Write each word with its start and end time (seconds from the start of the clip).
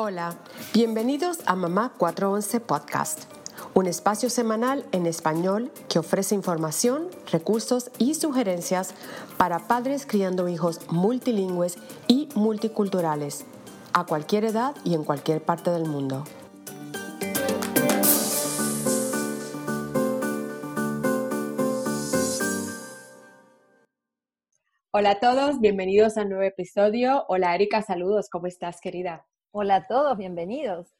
Hola, 0.00 0.36
bienvenidos 0.72 1.40
a 1.46 1.56
Mamá 1.56 1.92
411 1.98 2.60
Podcast, 2.60 3.24
un 3.74 3.88
espacio 3.88 4.30
semanal 4.30 4.84
en 4.92 5.06
español 5.06 5.72
que 5.88 5.98
ofrece 5.98 6.36
información, 6.36 7.08
recursos 7.32 7.90
y 7.98 8.14
sugerencias 8.14 8.94
para 9.38 9.66
padres 9.66 10.06
criando 10.06 10.48
hijos 10.48 10.82
multilingües 10.92 11.78
y 12.06 12.28
multiculturales, 12.36 13.44
a 13.92 14.06
cualquier 14.06 14.44
edad 14.44 14.76
y 14.84 14.94
en 14.94 15.02
cualquier 15.02 15.42
parte 15.42 15.72
del 15.72 15.86
mundo. 15.86 16.22
Hola 24.92 25.10
a 25.10 25.18
todos, 25.18 25.58
bienvenidos 25.58 26.16
a 26.16 26.22
un 26.22 26.28
nuevo 26.28 26.44
episodio. 26.44 27.24
Hola 27.26 27.52
Erika, 27.56 27.82
saludos, 27.82 28.28
¿cómo 28.30 28.46
estás 28.46 28.80
querida? 28.80 29.26
Hola 29.60 29.74
a 29.74 29.86
todos, 29.88 30.16
bienvenidos. 30.16 30.94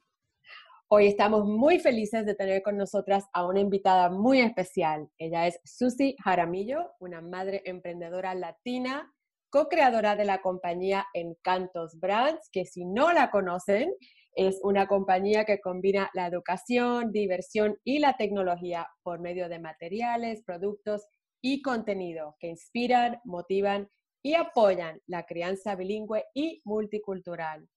Hoy 0.89 1.07
estamos 1.07 1.45
muy 1.45 1.79
felices 1.79 2.27
de 2.27 2.35
tener 2.35 2.61
con 2.65 2.77
nosotras 2.77 3.29
a 3.33 3.47
una 3.47 3.61
invitada 3.61 4.11
muy 4.11 4.41
especial. 4.41 5.09
Ella 5.17 5.47
es 5.47 5.61
Susi 5.63 6.17
Jaramillo, 6.25 6.91
una 6.99 7.21
madre 7.21 7.63
emprendedora 7.67 8.35
latina, 8.35 9.15
co-creadora 9.49 10.17
de 10.17 10.25
la 10.25 10.43
compañía 10.43 11.07
Encantos 11.15 12.01
Brands, 12.01 12.49
que 12.51 12.65
si 12.65 12.85
no 12.85 13.13
la 13.13 13.31
conocen, 13.31 13.95
es 14.35 14.59
una 14.65 14.89
compañía 14.89 15.45
que 15.45 15.61
combina 15.61 16.11
la 16.13 16.27
educación, 16.27 17.13
diversión 17.13 17.79
y 17.85 18.01
la 18.01 18.17
tecnología 18.17 18.89
por 19.05 19.21
medio 19.21 19.49
de 19.49 19.61
materiales, 19.61 20.43
productos 20.43 21.07
y 21.41 21.63
contenido 21.63 22.35
que 22.41 22.49
inspiran, 22.49 23.21
motivan 23.23 23.89
y 24.21 24.35
apoyan 24.35 25.01
la 25.07 25.27
crianza 25.27 25.77
bilingüe 25.77 26.25
y 26.35 26.61
multicultural. 26.65 27.69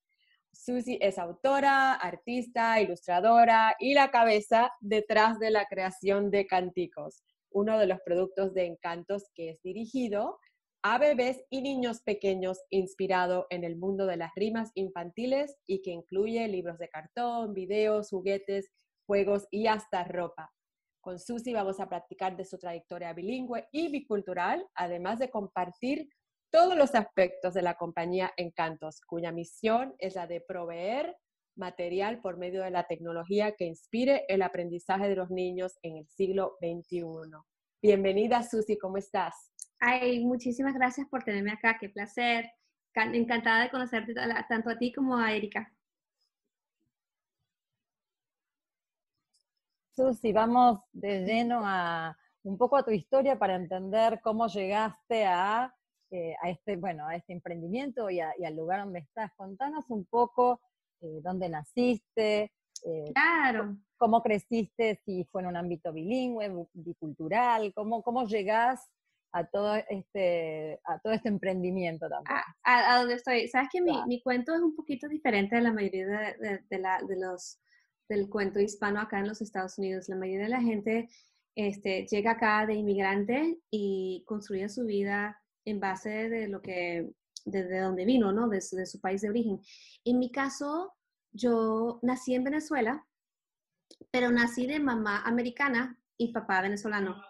Susi 0.54 0.98
es 1.02 1.18
autora, 1.18 1.94
artista, 1.94 2.80
ilustradora 2.82 3.76
y 3.80 3.94
la 3.94 4.12
cabeza 4.12 4.72
detrás 4.80 5.40
de 5.40 5.50
la 5.50 5.66
creación 5.66 6.30
de 6.30 6.46
Canticos, 6.46 7.24
uno 7.50 7.80
de 7.80 7.88
los 7.88 8.00
productos 8.02 8.54
de 8.54 8.66
Encantos 8.66 9.24
que 9.34 9.50
es 9.50 9.62
dirigido 9.64 10.40
a 10.84 10.98
bebés 10.98 11.44
y 11.50 11.62
niños 11.62 12.02
pequeños 12.02 12.60
inspirado 12.70 13.46
en 13.50 13.64
el 13.64 13.76
mundo 13.78 14.08
de 14.08 14.18
las 14.18 14.32
rimas 14.36 14.72
infantiles 14.74 15.56
y 15.68 15.82
que 15.82 15.92
incluye 15.92 16.48
libros 16.48 16.80
de 16.80 16.90
cartón, 16.90 17.54
videos, 17.54 18.10
juguetes, 18.10 18.72
juegos 19.06 19.48
y 19.52 19.68
hasta 19.68 20.04
ropa. 20.04 20.52
Con 21.00 21.20
Susi 21.20 21.54
vamos 21.54 21.80
a 21.80 21.90
practicar 21.90 22.36
de 22.36 22.46
su 22.46 22.58
trayectoria 22.58 23.14
bilingüe 23.14 23.68
y 23.72 23.90
bicultural, 23.90 24.68
además 24.76 25.20
de 25.20 25.30
compartir 25.30 26.08
todos 26.52 26.76
los 26.76 26.94
aspectos 26.96 27.54
de 27.54 27.62
la 27.62 27.76
compañía 27.76 28.34
Encantos, 28.36 29.00
cuya 29.02 29.32
misión 29.32 29.96
es 30.00 30.16
la 30.16 30.28
de 30.28 30.42
proveer 30.42 31.18
material 31.56 32.20
por 32.22 32.38
medio 32.38 32.62
de 32.62 32.72
la 32.72 32.88
tecnología 32.88 33.56
que 33.56 33.66
inspire 33.66 34.26
el 34.28 34.42
aprendizaje 34.42 35.08
de 35.08 35.16
los 35.16 35.30
niños 35.30 35.80
en 35.82 35.98
el 35.98 36.08
siglo 36.08 36.58
XXI. 36.60 37.04
Bienvenida, 37.82 38.44
Susi, 38.44 38.78
¿cómo 38.78 38.98
estás? 38.98 39.34
Ay, 39.80 40.24
muchísimas 40.26 40.74
gracias 40.74 41.08
por 41.08 41.24
tenerme 41.24 41.52
acá, 41.52 41.78
qué 41.80 41.90
placer. 41.90 42.52
Encantada 42.94 43.64
de 43.64 43.72
conocerte 43.72 44.14
tanto 44.50 44.70
a 44.70 44.78
ti 44.78 44.92
como 44.92 45.18
a 45.18 45.34
Erika. 45.34 45.74
Susi, 49.96 50.34
vamos 50.34 50.80
de 50.92 51.24
lleno 51.24 51.62
a 51.64 52.18
un 52.44 52.58
poco 52.58 52.76
a 52.76 52.84
tu 52.84 52.92
historia 52.92 53.40
para 53.40 53.56
entender 53.56 54.20
cómo 54.22 54.48
llegaste 54.48 55.26
a, 55.26 55.74
eh, 56.12 56.36
a 56.42 56.50
este, 56.50 56.76
bueno, 56.76 57.08
a 57.08 57.16
este 57.16 57.34
emprendimiento 57.34 58.10
y, 58.10 58.20
al 58.20 58.56
lugar 58.56 58.84
donde 58.84 59.00
estás. 59.00 59.32
Contanos 59.36 59.86
un 59.90 60.06
poco 60.06 60.60
eh, 61.00 61.22
dónde 61.24 61.48
naciste, 61.48 62.52
eh, 62.84 63.12
claro. 63.14 63.78
cómo 63.98 64.22
creciste, 64.22 65.00
si 65.06 65.24
fue 65.32 65.42
en 65.42 65.48
un 65.48 65.58
ámbito 65.58 65.94
bilingüe, 65.94 66.68
bicultural, 66.74 67.74
cómo, 67.74 68.04
cómo 68.04 68.26
llegás 68.26 68.90
a 69.34 69.46
todo 69.46 69.76
este, 69.90 70.82
a 70.84 71.00
todo 71.00 71.14
este 71.14 71.30
emprendimiento 71.30 72.10
también. 72.10 72.38
A, 72.64 72.94
a, 72.94 73.00
donde 73.00 73.16
estoy. 73.16 73.48
Sabes 73.48 73.70
que 73.72 73.82
mi, 73.82 73.98
mi, 74.06 74.22
cuento 74.22 74.54
es 74.54 74.62
un 74.62 74.76
poquito 74.76 75.08
diferente 75.08 75.56
de 75.56 75.62
la 75.62 75.72
mayoría 75.72 76.06
de, 76.08 76.60
de, 76.70 76.80
la, 76.80 77.02
de 77.08 77.16
los 77.18 77.60
del 78.10 78.30
cuento 78.30 78.60
hispano 78.60 79.00
acá 79.00 79.20
en 79.20 79.30
los 79.30 79.42
Estados 79.42 79.78
Unidos. 79.78 80.10
La 80.10 80.18
mayoría 80.18 80.44
de 80.44 80.50
la 80.50 80.62
gente 80.62 81.10
este, 81.56 82.06
llega 82.08 82.32
acá 82.32 82.66
de 82.66 82.74
inmigrante 82.74 83.60
y 83.70 84.24
construye 84.28 84.68
su 84.68 84.86
vida 84.86 85.41
en 85.66 85.80
base 85.80 86.30
de 86.30 86.48
lo 86.48 86.62
que, 86.62 87.12
desde 87.46 87.80
donde 87.80 88.06
vino, 88.06 88.32
¿no? 88.32 88.48
De, 88.48 88.62
su 88.62 89.00
país 89.00 89.22
de 89.22 89.30
origen. 89.30 89.60
En 90.06 90.20
mi 90.20 90.32
caso, 90.32 90.94
yo 91.32 92.00
nací 92.02 92.34
en 92.34 92.44
Venezuela, 92.44 93.06
pero 94.12 94.32
nací 94.32 94.68
de 94.68 94.80
mamá 94.80 95.24
americana 95.24 95.98
y 96.18 96.32
papá 96.32 96.62
venezolano. 96.62 97.22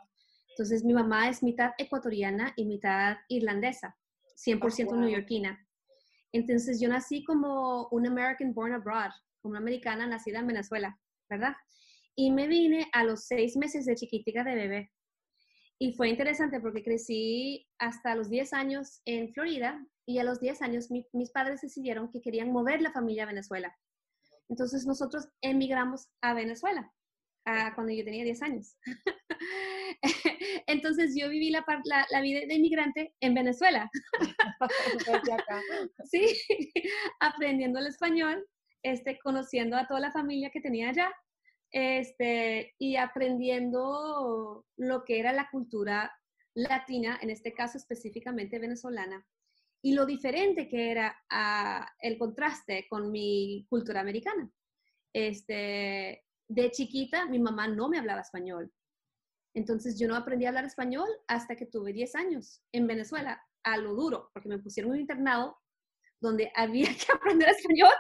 Entonces, 0.50 0.84
mi 0.84 0.94
mamá 0.94 1.30
es 1.30 1.44
mitad 1.44 1.72
ecuatoriana 1.78 2.53
y 2.56 2.66
mitad 2.66 3.18
irlandesa, 3.30 3.97
100% 4.46 4.98
neoyorquina. 4.98 5.66
Entonces, 6.34 6.80
yo 6.80 6.90
nací 6.90 7.24
como 7.24 7.88
un 7.90 8.08
American 8.08 8.53
born 8.53 8.74
abroad 8.74 9.12
una 9.44 9.59
americana 9.59 10.08
nacida 10.08 10.40
en 10.40 10.48
Venezuela, 10.48 11.00
¿verdad? 11.30 11.53
Y 12.16 12.31
me 12.31 12.48
vine 12.48 12.88
a 12.94 13.03
los 13.03 13.25
seis 13.25 13.56
meses 13.58 13.86
de 13.86 13.96
chiquitica 13.96 14.44
de 14.44 14.56
bebé. 14.56 14.92
Y 15.81 15.94
fue 15.94 16.09
interesante 16.09 16.59
porque 16.59 16.84
crecí 16.84 17.68
hasta 17.80 18.14
los 18.14 18.30
10 18.30 18.53
años 18.53 19.02
en 19.06 19.34
Florida 19.34 19.84
y 20.06 20.19
a 20.19 20.24
los 20.24 20.40
10 20.40 20.62
años 20.62 20.92
mis 20.92 21.31
padres 21.31 21.62
decidieron 21.62 22.12
que 22.12 22.22
querían 22.22 22.52
mover 22.52 22.84
la 22.84 22.92
familia 22.92 23.24
a 23.24 23.25
Venezuela. 23.25 23.75
Entonces 24.47 24.86
nosotros 24.86 25.28
emigramos 25.42 26.08
a 26.22 26.36
Venezuela 26.36 26.94
cuando 27.74 27.92
yo 27.94 28.06
tenía 28.06 28.24
10 28.24 28.44
años. 28.44 28.78
Entonces 30.68 31.16
yo 31.19 31.30
viví 31.30 31.50
la, 31.50 31.66
la, 31.86 32.06
la, 32.12 32.22
vida 32.22 32.42
de 32.42 32.54
inmigrante 32.54 33.16
en 33.19 33.33
Venezuela. 33.33 33.89
sí, 36.12 36.28
aprendiendo 37.19 37.80
el 37.80 37.88
español 37.88 38.45
este, 38.83 39.18
conociendo 39.18 39.75
a 39.78 39.88
toda 39.88 40.00
la 40.00 40.12
familia 40.12 40.51
que 40.51 40.62
tenía 40.62 40.89
allá 40.89 41.12
este, 41.71 42.75
y 42.77 42.97
aprendiendo 42.97 44.65
lo 44.77 45.03
que 45.03 45.19
era 45.19 45.33
la 45.33 45.50
cultura 45.50 46.12
latina, 46.53 47.18
en 47.21 47.29
este 47.29 47.53
caso 47.53 47.77
específicamente 47.77 48.59
venezolana, 48.59 49.25
y 49.81 49.94
lo 49.94 50.06
diferente 50.06 50.68
que 50.68 50.91
era 50.91 51.18
ah, 51.29 51.89
el 52.00 52.18
contraste 52.18 52.85
con 52.89 53.12
mi 53.12 53.65
cultura 53.69 54.01
americana. 54.01 54.51
Este, 55.13 56.23
de 56.47 56.71
chiquita, 56.71 57.25
mi 57.25 57.39
mamá 57.39 57.68
no 57.68 57.89
me 57.89 57.97
hablaba 57.97 58.21
español. 58.21 58.71
Entonces 59.53 60.00
yo 60.00 60.07
no 60.07 60.15
aprendí 60.15 60.45
a 60.45 60.50
hablar 60.50 60.65
español 60.65 61.07
hasta 61.27 61.56
que 61.56 61.65
tuve 61.65 61.94
10 61.94 62.15
años 62.15 62.62
en 62.71 62.88
Venezuela, 62.88 63.44
a 63.63 63.77
lo 63.77 63.94
duro, 63.95 64.29
porque 64.33 64.50
me 64.50 64.59
pusieron 64.59 64.91
un 64.91 65.00
internado 65.00 65.57
donde 66.21 66.51
había 66.56 66.85
que 66.97 67.12
aprender 67.12 67.50
español 67.50 67.94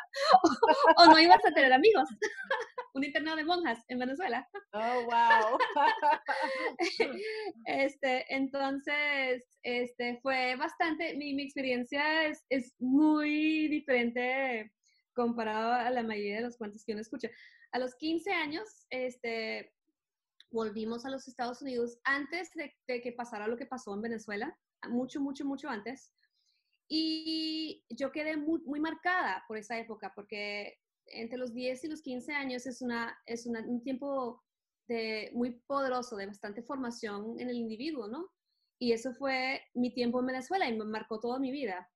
o, 0.97 1.05
no 1.07 1.19
ibas 1.19 1.43
a 1.45 1.53
tener 1.53 1.73
amigos. 1.73 2.07
Un 2.93 3.03
internado 3.03 3.37
de 3.37 3.45
monjas 3.45 3.83
en 3.87 3.99
Venezuela. 3.99 4.47
Oh, 4.73 5.03
wow. 5.03 5.57
este, 7.65 8.25
entonces, 8.33 9.43
este, 9.63 10.17
fue 10.21 10.55
bastante, 10.55 11.17
mi, 11.17 11.33
mi 11.33 11.43
experiencia 11.43 12.25
es, 12.25 12.45
es 12.49 12.73
muy 12.79 13.67
diferente 13.67 14.71
comparado 15.13 15.73
a 15.73 15.89
la 15.89 16.03
mayoría 16.03 16.37
de 16.37 16.43
los 16.43 16.57
cuentos 16.57 16.85
que 16.85 16.93
uno 16.93 17.01
escucha. 17.01 17.29
A 17.73 17.79
los 17.79 17.95
15 17.95 18.31
años, 18.31 18.85
este, 18.89 19.73
volvimos 20.51 21.05
a 21.05 21.09
los 21.09 21.27
Estados 21.27 21.61
Unidos 21.61 21.99
antes 22.03 22.51
de, 22.53 23.01
que 23.01 23.11
pasara 23.13 23.47
lo 23.47 23.57
que 23.57 23.65
pasó 23.65 23.93
en 23.93 24.01
Venezuela, 24.01 24.57
mucho, 24.89 25.21
mucho, 25.21 25.45
mucho 25.45 25.69
antes. 25.69 26.13
Y 26.89 27.85
yo 27.89 28.11
quedé 28.11 28.35
muy, 28.35 28.59
muy 28.65 28.79
marcada 28.79 29.43
por 29.47 29.57
esa 29.57 29.79
época, 29.79 30.11
porque 30.13 30.77
entre 31.13 31.37
los 31.37 31.53
10 31.53 31.83
y 31.83 31.87
los 31.87 32.01
15 32.01 32.33
años 32.33 32.65
es, 32.65 32.81
una, 32.81 33.17
es 33.25 33.45
un 33.45 33.83
tiempo 33.83 34.41
de, 34.87 35.31
muy 35.33 35.61
poderoso, 35.67 36.15
de 36.15 36.27
bastante 36.27 36.63
formación 36.63 37.39
en 37.39 37.49
el 37.49 37.57
individuo, 37.57 38.07
¿no? 38.07 38.29
Y 38.79 38.93
eso 38.93 39.13
fue 39.13 39.61
mi 39.75 39.93
tiempo 39.93 40.19
en 40.19 40.27
Venezuela 40.27 40.67
y 40.67 40.77
me 40.77 40.85
marcó 40.85 41.19
toda 41.19 41.39
mi 41.39 41.51
vida. 41.51 41.87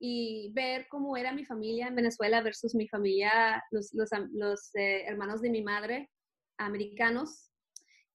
Y 0.00 0.50
ver 0.54 0.86
cómo 0.88 1.16
era 1.16 1.32
mi 1.32 1.44
familia 1.44 1.88
en 1.88 1.94
Venezuela 1.94 2.42
versus 2.42 2.74
mi 2.74 2.88
familia, 2.88 3.62
los, 3.70 3.92
los, 3.92 4.74
eh, 4.74 5.04
hermanos 5.06 5.42
de 5.42 5.50
mi 5.50 5.62
madre, 5.62 6.10
americanos, 6.58 7.50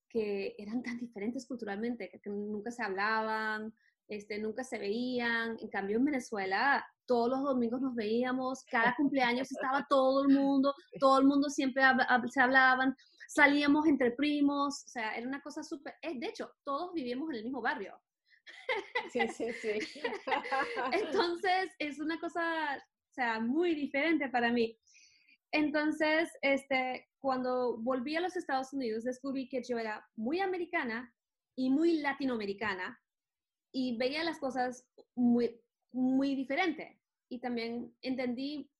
que 0.09 0.55
eran 0.57 0.81
tan 0.83 0.99
diferentes 0.99 1.45
culturalmente, 1.47 2.09
que, 2.09 2.29
nunca 2.29 2.71
se 2.71 2.83
hablaban, 2.83 3.73
este, 4.07 4.39
nunca 4.39 4.63
se 4.63 4.77
veían. 4.77 5.57
En 5.59 5.69
cambio, 5.69 5.97
en 5.97 6.05
Venezuela, 6.05 6.85
todos 7.05 7.29
los 7.29 7.43
domingos 7.43 7.81
nos 7.81 7.95
veíamos, 7.95 8.63
cada 8.65 8.95
cumpleaños 8.95 9.51
estaba 9.51 9.85
todo 9.89 10.23
el 10.23 10.33
mundo, 10.33 10.73
todo 10.99 11.19
el 11.19 11.25
mundo 11.25 11.49
siempre 11.49 11.83
se 12.29 12.41
hablaban, 12.41 12.95
salíamos 13.27 13.87
entre 13.87 14.11
primos, 14.11 14.83
o 14.85 14.89
sea, 14.89 15.15
era 15.15 15.27
una 15.27 15.41
cosa 15.41 15.63
súper, 15.63 15.95
eh, 16.01 16.19
de 16.19 16.27
hecho, 16.27 16.51
todos 16.63 16.93
vivíamos 16.93 17.29
en 17.29 17.37
el 17.37 17.43
mismo 17.43 17.61
barrio. 17.61 17.99
Sí, 19.11 19.27
sí, 19.29 19.51
sí. 19.53 19.79
Entonces, 20.91 21.71
es 21.79 21.99
una 21.99 22.19
cosa, 22.19 22.77
o 22.77 23.13
sea, 23.13 23.39
muy 23.39 23.75
diferente 23.75 24.29
para 24.29 24.51
mí. 24.51 24.77
Entonces, 25.51 26.29
este, 26.41 27.07
cuando 27.19 27.77
volví 27.77 28.15
a 28.15 28.21
los 28.21 28.35
Estados 28.35 28.73
Unidos, 28.73 29.03
descubrí 29.03 29.47
que 29.47 29.63
yo 29.63 29.77
era 29.77 30.05
muy 30.15 30.39
americana 30.39 31.13
y 31.55 31.69
muy 31.69 31.99
latinoamericana 31.99 32.99
y 33.71 33.97
veía 33.97 34.23
las 34.23 34.39
cosas 34.39 34.87
muy, 35.15 35.61
muy 35.91 36.35
diferente. 36.35 37.01
Y 37.29 37.39
también 37.39 37.95
entendí 38.01 38.71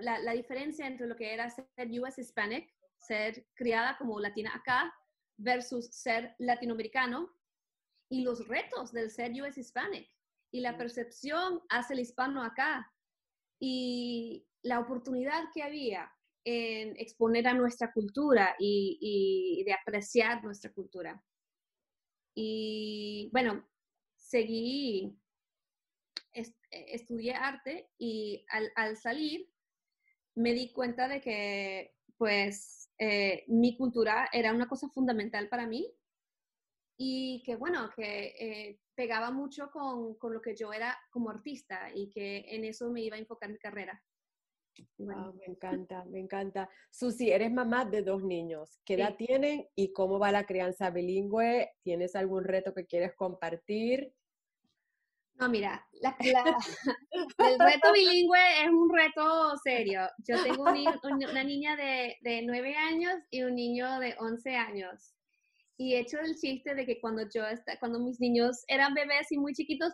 la, 0.00 0.18
la 0.18 0.32
diferencia 0.32 0.86
entre 0.86 1.06
lo 1.06 1.16
que 1.16 1.32
era 1.34 1.50
ser 1.50 2.00
US 2.00 2.18
Hispanic, 2.18 2.72
ser 2.98 3.46
criada 3.54 3.96
como 3.98 4.20
latina 4.20 4.52
acá, 4.54 4.94
versus 5.38 5.88
ser 5.94 6.34
latinoamericano 6.38 7.30
y 8.10 8.22
los 8.22 8.46
retos 8.48 8.92
del 8.92 9.10
ser 9.10 9.32
US 9.42 9.58
Hispanic 9.58 10.10
y 10.52 10.60
la 10.60 10.76
percepción 10.76 11.60
hacia 11.68 11.94
el 11.94 12.00
hispano 12.00 12.42
acá 12.42 12.90
y 13.60 14.46
la 14.62 14.80
oportunidad 14.80 15.44
que 15.52 15.62
había 15.62 16.10
en 16.44 16.96
exponer 16.96 17.48
a 17.48 17.54
nuestra 17.54 17.92
cultura 17.92 18.54
y, 18.58 19.62
de 19.66 19.72
apreciar 19.72 20.42
nuestra 20.44 20.72
cultura. 20.72 21.20
Y 22.34 23.28
bueno, 23.32 23.66
seguí, 24.28 25.16
estudié 26.70 27.34
arte 27.34 27.90
y 27.98 28.44
al, 28.74 28.96
salir 28.96 29.48
me 30.34 30.52
di 30.52 30.72
cuenta 30.72 31.08
de 31.08 31.20
que 31.20 31.94
pues 32.18 32.90
eh, 32.98 33.44
mi 33.48 33.76
cultura 33.76 34.28
era 34.32 34.52
una 34.52 34.68
cosa 34.68 34.88
fundamental 34.88 35.48
para 35.48 35.66
mí 35.66 35.94
y 36.98 37.42
que 37.44 37.56
bueno, 37.56 37.90
que 37.94 38.34
eh, 38.38 38.80
pegaba 38.94 39.30
mucho 39.30 39.70
con, 39.70 40.14
con, 40.18 40.32
lo 40.32 40.40
que 40.40 40.56
yo 40.56 40.72
era 40.72 40.98
como 41.10 41.30
artista 41.30 41.90
y 41.94 42.10
que 42.10 42.44
en 42.48 42.64
eso 42.64 42.90
me 42.90 43.02
iba 43.02 43.16
a 43.16 43.20
enfocar 43.20 43.50
mi 43.50 43.58
carrera. 43.58 44.02
Wow, 44.98 45.34
me 45.34 45.46
encanta, 45.46 46.04
me 46.06 46.18
encanta. 46.20 46.68
Susi, 46.90 47.30
eres 47.30 47.52
mamá 47.52 47.84
de 47.84 48.02
dos 48.02 48.22
niños. 48.22 48.80
¿Qué 48.84 48.94
edad 48.94 49.16
tienen 49.16 49.66
y 49.74 49.92
cómo 49.92 50.18
va 50.18 50.32
la 50.32 50.46
crianza 50.46 50.90
bilingüe? 50.90 51.72
¿Tienes 51.82 52.14
algún 52.16 52.44
reto 52.44 52.74
que 52.74 52.86
quieres 52.86 53.14
compartir? 53.14 54.12
No, 55.34 55.48
mira, 55.50 55.86
el 57.38 57.58
reto 57.58 57.92
bilingüe 57.92 58.64
es 58.64 58.70
un 58.70 58.90
reto 58.94 59.56
serio. 59.62 60.08
Yo 60.26 60.42
tengo 60.42 60.62
una 60.62 61.44
niña 61.44 61.76
de, 61.76 62.16
de 62.22 62.42
9 62.42 62.74
años 62.74 63.14
y 63.30 63.42
un 63.42 63.54
niño 63.54 64.00
de 64.00 64.16
11 64.18 64.56
años 64.56 65.15
y 65.78 65.94
he 65.94 66.00
hecho 66.00 66.18
el 66.20 66.34
chiste 66.36 66.74
de 66.74 66.86
que 66.86 67.00
cuando 67.00 67.22
yo, 67.34 67.42
cuando 67.80 68.00
mis 68.00 68.18
niños 68.20 68.64
eran 68.68 68.94
bebés 68.94 69.30
y 69.30 69.38
muy 69.38 69.52
chiquitos, 69.52 69.92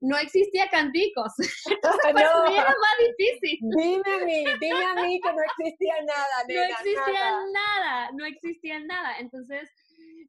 no 0.00 0.16
existía 0.16 0.68
canticos. 0.70 1.32
Entonces 1.70 2.00
para 2.02 2.48
mí 2.48 2.54
era 2.54 2.64
más 2.64 3.16
difícil. 3.18 3.58
Dime 3.76 4.22
a 4.22 4.24
mí, 4.24 4.44
dime 4.60 4.84
a 4.84 4.94
mí 4.94 5.20
que 5.20 5.32
no 5.32 5.42
existía 5.42 5.94
nada, 6.04 6.44
nena, 6.46 6.66
No 6.66 6.72
existía 6.72 7.36
nada. 7.52 8.10
no 8.12 8.24
existía 8.26 8.80
nada. 8.80 9.18
Entonces, 9.18 9.68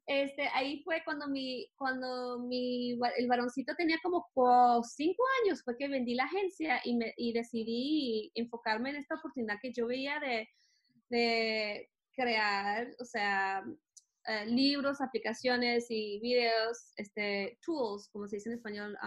este, 0.06 0.48
ahí 0.54 0.82
fue 0.82 1.02
cuando 1.04 1.28
mi, 1.28 1.68
cuando 1.76 2.40
mi, 2.40 2.98
el 3.16 3.28
varoncito 3.28 3.74
tenía 3.76 3.98
como 4.02 4.26
cinco 4.82 5.22
años, 5.42 5.62
fue 5.64 5.76
que 5.76 5.88
vendí 5.88 6.14
la 6.14 6.24
agencia 6.24 6.80
y, 6.84 6.96
me, 6.96 7.12
y 7.16 7.32
decidí 7.32 8.32
enfocarme 8.34 8.90
en 8.90 8.96
esta 8.96 9.16
oportunidad 9.16 9.58
que 9.62 9.72
yo 9.72 9.86
veía 9.86 10.18
de, 10.20 10.48
de 11.10 11.90
crear, 12.14 12.88
o 13.00 13.04
sea, 13.04 13.62
eh, 14.26 14.46
libros, 14.46 15.00
aplicaciones 15.00 15.86
y 15.90 16.20
videos, 16.20 16.92
este, 16.96 17.58
tools, 17.64 18.08
como 18.12 18.26
se 18.26 18.36
dice 18.36 18.50
en 18.50 18.56
español, 18.56 18.98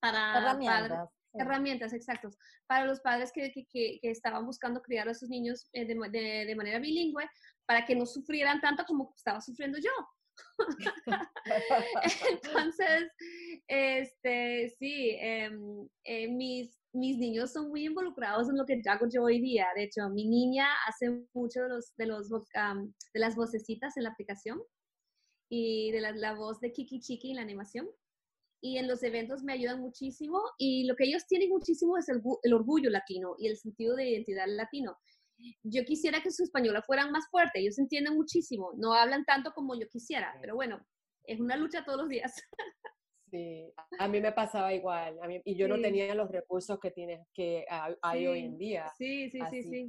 para 0.00 0.38
herramientas. 0.38 1.08
Herramientas, 1.34 1.92
exactos. 1.92 2.36
Para 2.66 2.86
los 2.86 3.00
padres 3.00 3.30
que, 3.32 3.52
que, 3.52 3.98
que, 4.00 4.10
estaban 4.10 4.46
buscando 4.46 4.80
criar 4.80 5.08
a 5.08 5.14
sus 5.14 5.28
niños 5.28 5.68
eh, 5.72 5.84
de, 5.84 5.94
de, 6.10 6.46
de, 6.46 6.56
manera 6.56 6.78
bilingüe 6.78 7.28
para 7.66 7.84
que 7.84 7.94
no 7.94 8.06
sufrieran 8.06 8.60
tanto 8.60 8.84
como 8.86 9.12
estaba 9.14 9.40
sufriendo 9.40 9.78
yo. 9.78 9.90
Entonces, 12.30 13.12
este, 13.66 14.74
sí, 14.78 15.16
em, 15.20 15.88
eh, 16.04 16.28
mis, 16.28 16.77
mis 16.92 17.18
niños 17.18 17.52
son 17.52 17.68
muy 17.68 17.86
involucrados 17.86 18.48
en 18.48 18.56
lo 18.56 18.64
que 18.64 18.80
hago 18.86 19.06
yo 19.12 19.24
hoy 19.24 19.40
día. 19.40 19.66
De 19.74 19.84
hecho, 19.84 20.08
mi 20.08 20.26
niña 20.26 20.66
hace 20.86 21.24
mucho 21.34 21.62
de, 21.62 21.68
los, 21.68 21.94
de, 21.96 22.06
los, 22.06 22.28
de 22.28 23.20
las 23.20 23.36
vocecitas 23.36 23.96
en 23.96 24.04
la 24.04 24.10
aplicación 24.10 24.60
y 25.50 25.90
de 25.92 26.00
la, 26.00 26.34
voz 26.34 26.60
de 26.60 26.72
Kiki 26.72 27.00
Chiki 27.00 27.30
en 27.30 27.36
la 27.36 27.42
animación. 27.42 27.88
Y 28.60 28.78
en 28.78 28.88
los 28.88 29.02
eventos 29.04 29.44
me 29.44 29.52
ayudan 29.52 29.80
muchísimo 29.80 30.42
y 30.58 30.84
lo 30.84 30.96
que 30.96 31.04
ellos 31.04 31.26
tienen 31.28 31.48
muchísimo 31.48 31.96
es 31.96 32.08
el, 32.08 32.20
el 32.42 32.52
orgullo 32.54 32.90
latino 32.90 33.36
y 33.38 33.46
el 33.46 33.56
sentido 33.56 33.94
de 33.94 34.10
identidad 34.10 34.46
latino 34.48 34.98
yo 35.62 35.84
quisiera 35.84 36.22
que 36.22 36.30
su 36.30 36.42
española 36.42 36.82
fueran 36.82 37.12
más 37.12 37.28
fuerte, 37.30 37.60
ellos 37.60 37.78
entienden 37.78 38.14
muchísimo, 38.14 38.72
no 38.76 38.92
hablan 38.92 39.24
tanto 39.24 39.52
como 39.52 39.78
yo 39.78 39.88
quisiera, 39.88 40.36
pero 40.40 40.54
bueno, 40.54 40.84
es 41.24 41.40
una 41.40 41.56
lucha 41.56 41.84
todos 41.84 41.98
los 42.00 42.08
días. 42.08 42.32
Sí, 43.30 43.72
a 43.98 44.08
mí 44.08 44.20
me 44.20 44.32
pasaba 44.32 44.72
igual, 44.72 45.18
y 45.44 45.54
yo 45.54 45.68
no 45.68 45.80
tenía 45.80 46.14
los 46.14 46.30
recursos 46.30 46.78
que 46.80 46.90
tienes 46.90 47.26
que 47.34 47.66
hay 48.02 48.26
hoy 48.26 48.40
en 48.40 48.58
día. 48.58 48.92
Sí, 48.96 49.30
sí, 49.30 49.40
sí, 49.50 49.62
sí. 49.62 49.88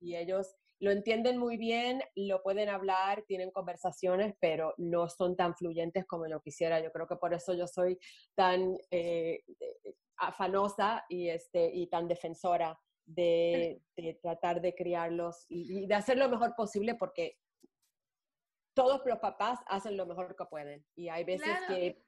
y 0.00 0.16
ellos 0.16 0.56
lo 0.78 0.90
entienden 0.90 1.38
muy 1.38 1.56
bien, 1.56 2.02
lo 2.14 2.42
pueden 2.42 2.68
hablar, 2.68 3.24
tienen 3.26 3.50
conversaciones, 3.50 4.34
pero 4.40 4.74
no 4.76 5.08
son 5.08 5.36
tan 5.36 5.54
fluyentes 5.54 6.04
como 6.06 6.28
yo 6.28 6.40
quisiera. 6.40 6.80
Yo 6.80 6.92
creo 6.92 7.06
que 7.06 7.16
por 7.16 7.32
eso 7.32 7.54
yo 7.54 7.66
soy 7.66 7.98
tan 8.34 8.76
eh, 8.90 9.42
eh, 9.60 9.94
afanosa 10.18 11.04
y, 11.08 11.28
este, 11.28 11.70
y 11.72 11.86
tan 11.86 12.08
defensora 12.08 12.78
de, 13.06 13.80
tratar 14.22 14.60
de 14.60 14.74
criarlos 14.74 15.46
y, 15.48 15.86
de 15.86 15.94
hacer 15.94 16.18
lo 16.18 16.28
mejor 16.28 16.54
posible 16.56 16.94
porque 16.94 17.38
todos 18.74 19.00
los 19.06 19.18
papás 19.20 19.60
hacen 19.68 19.96
lo 19.96 20.04
mejor 20.04 20.36
que 20.36 20.44
pueden 20.44 20.84
y 20.94 21.08
hay 21.08 21.24
veces 21.24 21.56
que... 21.68 22.04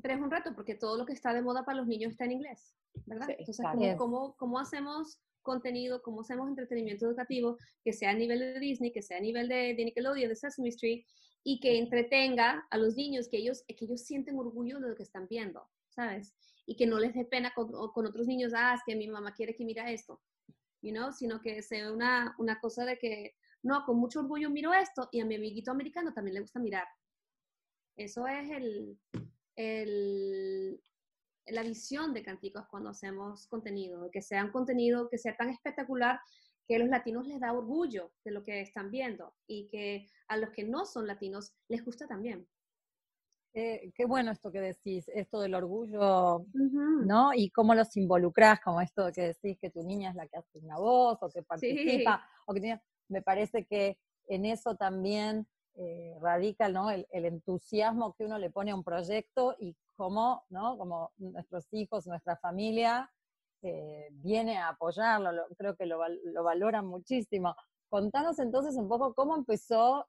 Pero 0.00 0.14
es 0.14 0.20
un 0.20 0.30
reto 0.30 0.54
porque 0.54 0.74
todo 0.74 0.96
lo 0.96 1.06
que 1.06 1.12
está 1.12 1.32
de 1.32 1.42
moda 1.42 1.64
para 1.64 1.78
los 1.78 1.86
niños 1.86 2.12
está 2.12 2.24
en 2.24 2.32
inglés, 2.32 2.74
¿verdad? 3.04 3.28
Entonces, 3.38 3.66
¿cómo, 3.96 4.36
¿cómo, 4.36 4.58
hacemos 4.58 5.20
contenido, 5.42 6.02
cómo 6.02 6.22
hacemos 6.22 6.48
entretenimiento 6.48 7.06
educativo 7.06 7.56
que 7.84 7.92
sea 7.92 8.10
a 8.10 8.14
nivel 8.14 8.40
de 8.40 8.60
Disney, 8.60 8.92
que 8.92 9.02
sea 9.02 9.18
a 9.18 9.20
nivel 9.20 9.48
de, 9.48 9.74
de 9.74 9.84
Nickelodeon, 9.84 10.28
de 10.28 10.36
Sesame 10.36 10.68
Street 10.70 11.04
y 11.44 11.60
que 11.60 11.78
entretenga 11.78 12.66
a 12.70 12.78
los 12.78 12.96
niños, 12.96 13.28
que 13.28 13.38
ellos, 13.38 13.64
que 13.66 13.84
ellos 13.84 14.02
sienten 14.02 14.38
orgullo 14.38 14.80
de 14.80 14.88
lo 14.88 14.96
que 14.96 15.04
están 15.04 15.28
viendo, 15.28 15.68
¿sabes? 15.88 16.34
y 16.66 16.74
que 16.74 16.86
no 16.86 16.98
les 16.98 17.14
dé 17.14 17.24
pena 17.24 17.52
con, 17.54 17.72
otros 17.74 18.26
niños, 18.26 18.52
ah, 18.54 18.74
es 18.74 18.82
que 18.84 18.96
mi 18.96 19.06
mamá 19.06 19.32
quiere 19.32 19.54
que 19.54 19.64
mira 19.64 19.90
esto, 19.90 20.20
you 20.82 20.92
know? 20.92 21.12
sino 21.12 21.40
que 21.40 21.62
sea 21.62 21.92
una, 21.92 22.34
una 22.38 22.60
cosa 22.60 22.84
de 22.84 22.98
que, 22.98 23.36
no, 23.62 23.84
con 23.84 23.96
mucho 23.96 24.20
orgullo 24.20 24.50
miro 24.50 24.74
esto 24.74 25.08
y 25.12 25.20
a 25.20 25.24
mi 25.24 25.36
amiguito 25.36 25.70
americano 25.70 26.12
también 26.12 26.34
le 26.34 26.40
gusta 26.40 26.60
mirar. 26.60 26.86
Eso 27.96 28.26
es 28.26 28.50
el, 28.50 28.98
el, 29.56 30.80
la 31.46 31.62
visión 31.62 32.12
de 32.12 32.22
Canticos 32.22 32.66
cuando 32.68 32.90
hacemos 32.90 33.46
contenido, 33.48 34.10
que 34.10 34.22
sea 34.22 34.44
un 34.44 34.52
contenido 34.52 35.08
que 35.08 35.18
sea 35.18 35.36
tan 35.36 35.50
espectacular 35.50 36.20
que 36.66 36.76
a 36.76 36.78
los 36.78 36.88
latinos 36.88 37.26
les 37.26 37.40
da 37.40 37.52
orgullo 37.52 38.12
de 38.24 38.32
lo 38.32 38.44
que 38.44 38.60
están 38.60 38.90
viendo 38.90 39.34
y 39.46 39.68
que 39.68 40.08
a 40.28 40.36
los 40.36 40.50
que 40.50 40.64
no 40.64 40.84
son 40.84 41.06
latinos 41.06 41.54
les 41.68 41.84
gusta 41.84 42.06
también. 42.06 42.46
Eh, 43.54 43.90
qué 43.94 44.04
bueno 44.04 44.32
esto 44.32 44.52
que 44.52 44.60
decís, 44.60 45.08
esto 45.14 45.40
del 45.40 45.54
orgullo, 45.54 46.44
¿no? 46.52 47.32
Y 47.32 47.50
cómo 47.50 47.74
los 47.74 47.96
involucrás, 47.96 48.60
como 48.60 48.82
esto 48.82 49.10
que 49.14 49.28
decís 49.28 49.56
que 49.58 49.70
tu 49.70 49.82
niña 49.82 50.10
es 50.10 50.16
la 50.16 50.26
que 50.26 50.36
hace 50.36 50.58
una 50.58 50.76
voz 50.76 51.16
o 51.22 51.30
que 51.30 51.42
participa, 51.42 52.22
o 52.46 52.52
que 52.52 52.78
me 53.08 53.22
parece 53.22 53.64
que 53.64 53.96
en 54.28 54.44
eso 54.44 54.74
también 54.74 55.46
eh, 55.76 56.16
radica. 56.20 56.66
El, 56.66 57.24
entusiasmo 57.24 58.14
que 58.14 58.24
uno 58.24 58.38
le 58.38 58.50
pone 58.50 58.70
a 58.70 58.74
un 58.74 58.84
proyecto 58.84 59.54
y 59.58 59.76
cómo, 59.94 60.44
¿no? 60.50 60.76
Como 60.78 61.12
nuestros 61.18 61.66
hijos, 61.72 62.06
nuestra 62.06 62.36
familia 62.36 63.10
eh, 63.62 64.08
viene 64.10 64.58
a 64.58 64.68
apoyarlo, 64.68 65.30
creo 65.56 65.76
que 65.76 65.86
lo, 65.86 66.00
lo 66.08 66.44
valoran 66.44 66.86
muchísimo. 66.86 67.54
Contanos 67.88 68.38
entonces 68.38 68.76
un 68.76 68.88
poco 68.88 69.14
cómo 69.14 69.36
empezó, 69.36 70.06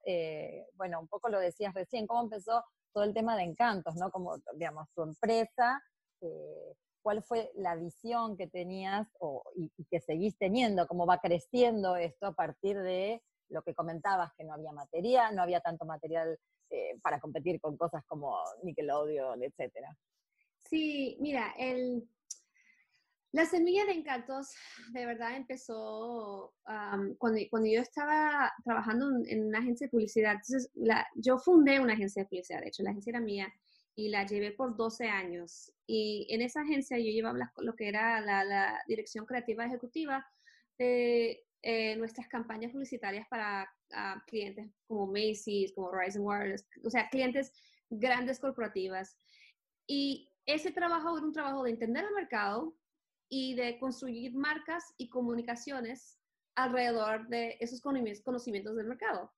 bueno, 0.74 1.00
un 1.00 1.08
poco 1.08 1.30
lo 1.30 1.40
decías 1.40 1.74
recién, 1.76 2.08
cómo 2.08 2.24
empezó 2.24 2.64
todo 2.98 3.04
el 3.04 3.14
tema 3.14 3.38
de 3.38 3.44
encantos, 3.44 3.96
¿no? 3.96 4.10
Como, 4.10 4.38
digamos, 4.56 4.88
tu 4.96 5.04
empresa, 5.04 5.80
eh, 6.22 6.74
cuál 7.04 7.22
fue 7.24 7.52
la 7.56 7.76
visión 7.76 8.36
que 8.36 8.48
tenías 8.48 9.08
y, 9.56 9.72
que 9.86 10.00
seguís 10.00 10.36
teniendo, 10.38 10.88
cómo 10.88 11.06
va 11.06 11.20
creciendo 11.20 11.96
esto 11.96 12.26
a 12.26 12.34
partir 12.34 12.78
de 12.82 13.24
lo 13.50 13.62
que 13.62 13.74
comentabas, 13.74 14.34
que 14.38 14.44
no 14.44 14.54
había 14.54 14.72
material, 14.72 15.36
no 15.36 15.42
había 15.42 15.62
tanto 15.62 15.86
material 15.86 16.38
eh, 16.70 17.00
para 17.02 17.20
competir 17.20 17.60
con 17.60 17.78
cosas 17.78 18.04
como 18.06 18.38
Nickelodeon, 18.64 19.44
etcétera. 19.44 19.96
Sí, 20.70 21.18
mira, 21.20 21.54
el, 21.58 22.08
la 23.32 23.46
semilla 23.46 23.86
de 23.86 23.94
encantos 23.94 24.54
de 24.92 25.06
verdad 25.06 25.36
empezó 25.36 26.54
cuando, 27.18 27.40
cuando, 27.50 27.70
yo 27.70 27.82
estaba 27.82 28.52
trabajando 28.64 29.10
en, 29.28 29.48
una 29.48 29.60
agencia 29.60 29.88
de 29.88 29.92
publicidad. 29.92 30.38
La, 30.76 31.06
yo 31.16 31.38
fundé 31.38 31.80
una 31.80 31.94
agencia 31.94 32.24
de 32.24 32.30
publicidad, 32.30 32.62
de 32.62 32.70
hecho, 32.70 32.84
la 32.84 32.92
agencia 32.92 33.12
era 33.12 33.20
mía 33.20 33.54
y 33.96 34.10
la 34.10 34.26
llevé 34.26 34.52
por 34.52 34.78
12 34.78 35.08
años. 35.08 35.74
Y 35.86 36.28
en 36.30 36.42
esa 36.42 36.62
agencia 36.62 36.98
yo 36.98 37.12
llevaba 37.12 37.52
lo 37.58 37.76
que 37.76 37.88
era 37.90 38.22
la, 38.22 38.82
dirección 38.88 39.26
creativa 39.26 39.66
ejecutiva 39.66 40.26
de 40.78 41.47
eh, 41.62 41.96
nuestras 41.96 42.28
campañas 42.28 42.72
publicitarias 42.72 43.28
para 43.30 43.70
clientes 44.28 44.70
como 44.88 45.08
Macy's, 45.08 45.74
como 45.74 45.88
Horizon 45.88 46.24
Wireless, 46.26 46.68
o 46.84 46.90
sea, 46.90 47.08
clientes 47.10 47.52
grandes 47.90 48.40
corporativas. 48.40 49.18
Y 49.88 50.30
ese 50.46 50.72
trabajo 50.72 51.18
era 51.18 51.26
un 51.26 51.34
trabajo 51.34 51.64
de 51.64 51.72
entender 51.72 52.04
el 52.04 52.14
mercado, 52.14 52.76
y 53.30 53.56
de 53.56 53.78
construir 53.80 54.34
marcas 54.36 54.94
y 54.98 55.10
comunicaciones 55.10 56.18
alrededor 56.56 57.28
de 57.28 57.58
esos 57.60 57.82
conocimientos 57.82 58.76
del 58.76 58.88
mercado. 58.88 59.32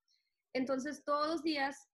Entonces, 0.54 1.04
todos 1.04 1.28
los 1.28 1.44
días 1.44 1.90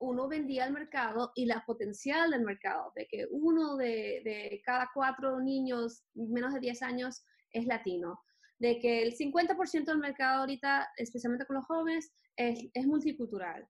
uno 0.00 0.28
vendía 0.28 0.64
al 0.64 0.72
mercado 0.72 1.32
y 1.34 1.44
la 1.44 1.62
potencial 1.66 2.30
del 2.30 2.42
mercado, 2.42 2.92
de 2.96 3.06
que 3.06 3.26
uno 3.30 3.76
de, 3.76 4.62
cada 4.64 4.90
cuatro 4.94 5.40
niños 5.40 6.04
menos 6.14 6.54
de 6.54 6.60
10 6.60 6.82
años 6.82 7.22
es 7.52 7.66
latino, 7.66 8.18
de 8.60 8.78
que 8.78 9.02
el 9.02 9.16
50% 9.16 9.86
del 9.86 9.98
mercado 9.98 10.40
ahorita, 10.40 10.88
especialmente 10.98 11.46
con 11.46 11.56
los 11.56 11.64
jóvenes, 11.64 12.12
es, 12.36 12.86
multicultural, 12.86 13.66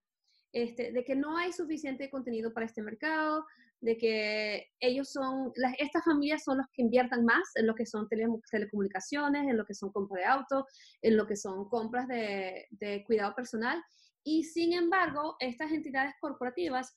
este, 0.52 0.92
de 0.92 1.04
que 1.04 1.14
no 1.14 1.37
hay 1.37 1.52
suficiente 1.52 2.11
contenido 2.11 2.52
para 2.52 2.66
este 2.66 2.82
mercado, 2.82 3.47
de 3.80 3.97
que 3.97 4.66
ellos 4.80 5.11
son, 5.11 5.52
estas 5.78 6.04
familias 6.04 6.42
son 6.44 6.59
los 6.59 6.66
que 6.73 6.82
inviertan 6.82 7.25
más 7.25 7.50
en 7.54 7.68
lo 7.68 7.75
que 7.75 7.87
son 7.87 8.09
telecomunicaciones, 8.09 9.49
en 9.49 9.56
lo 9.56 9.64
que 9.64 9.75
son 9.75 9.92
compras 9.92 10.18
de 10.20 10.26
auto, 10.26 10.66
en 11.02 11.16
lo 11.16 11.26
que 11.26 11.37
son 11.37 11.68
compras 11.68 12.09
de, 12.09 13.04
cuidado 13.06 13.35
personal. 13.35 13.82
Y 14.25 14.42
sin 14.42 14.73
embargo, 14.73 15.37
estas 15.38 15.70
entidades 15.70 16.14
corporativas 16.20 16.92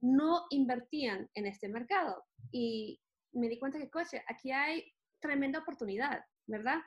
no 0.00 0.44
invertían 0.50 1.28
en 1.34 1.46
este 1.46 1.68
mercado. 1.68 2.22
Y 2.52 3.00
me 3.32 3.48
di 3.48 3.58
cuenta 3.58 3.78
que, 3.78 3.90
coche, 3.90 4.22
aquí 4.28 4.52
hay 4.52 4.84
tremenda 5.18 5.60
oportunidad, 5.60 6.22
¿verdad? 6.46 6.78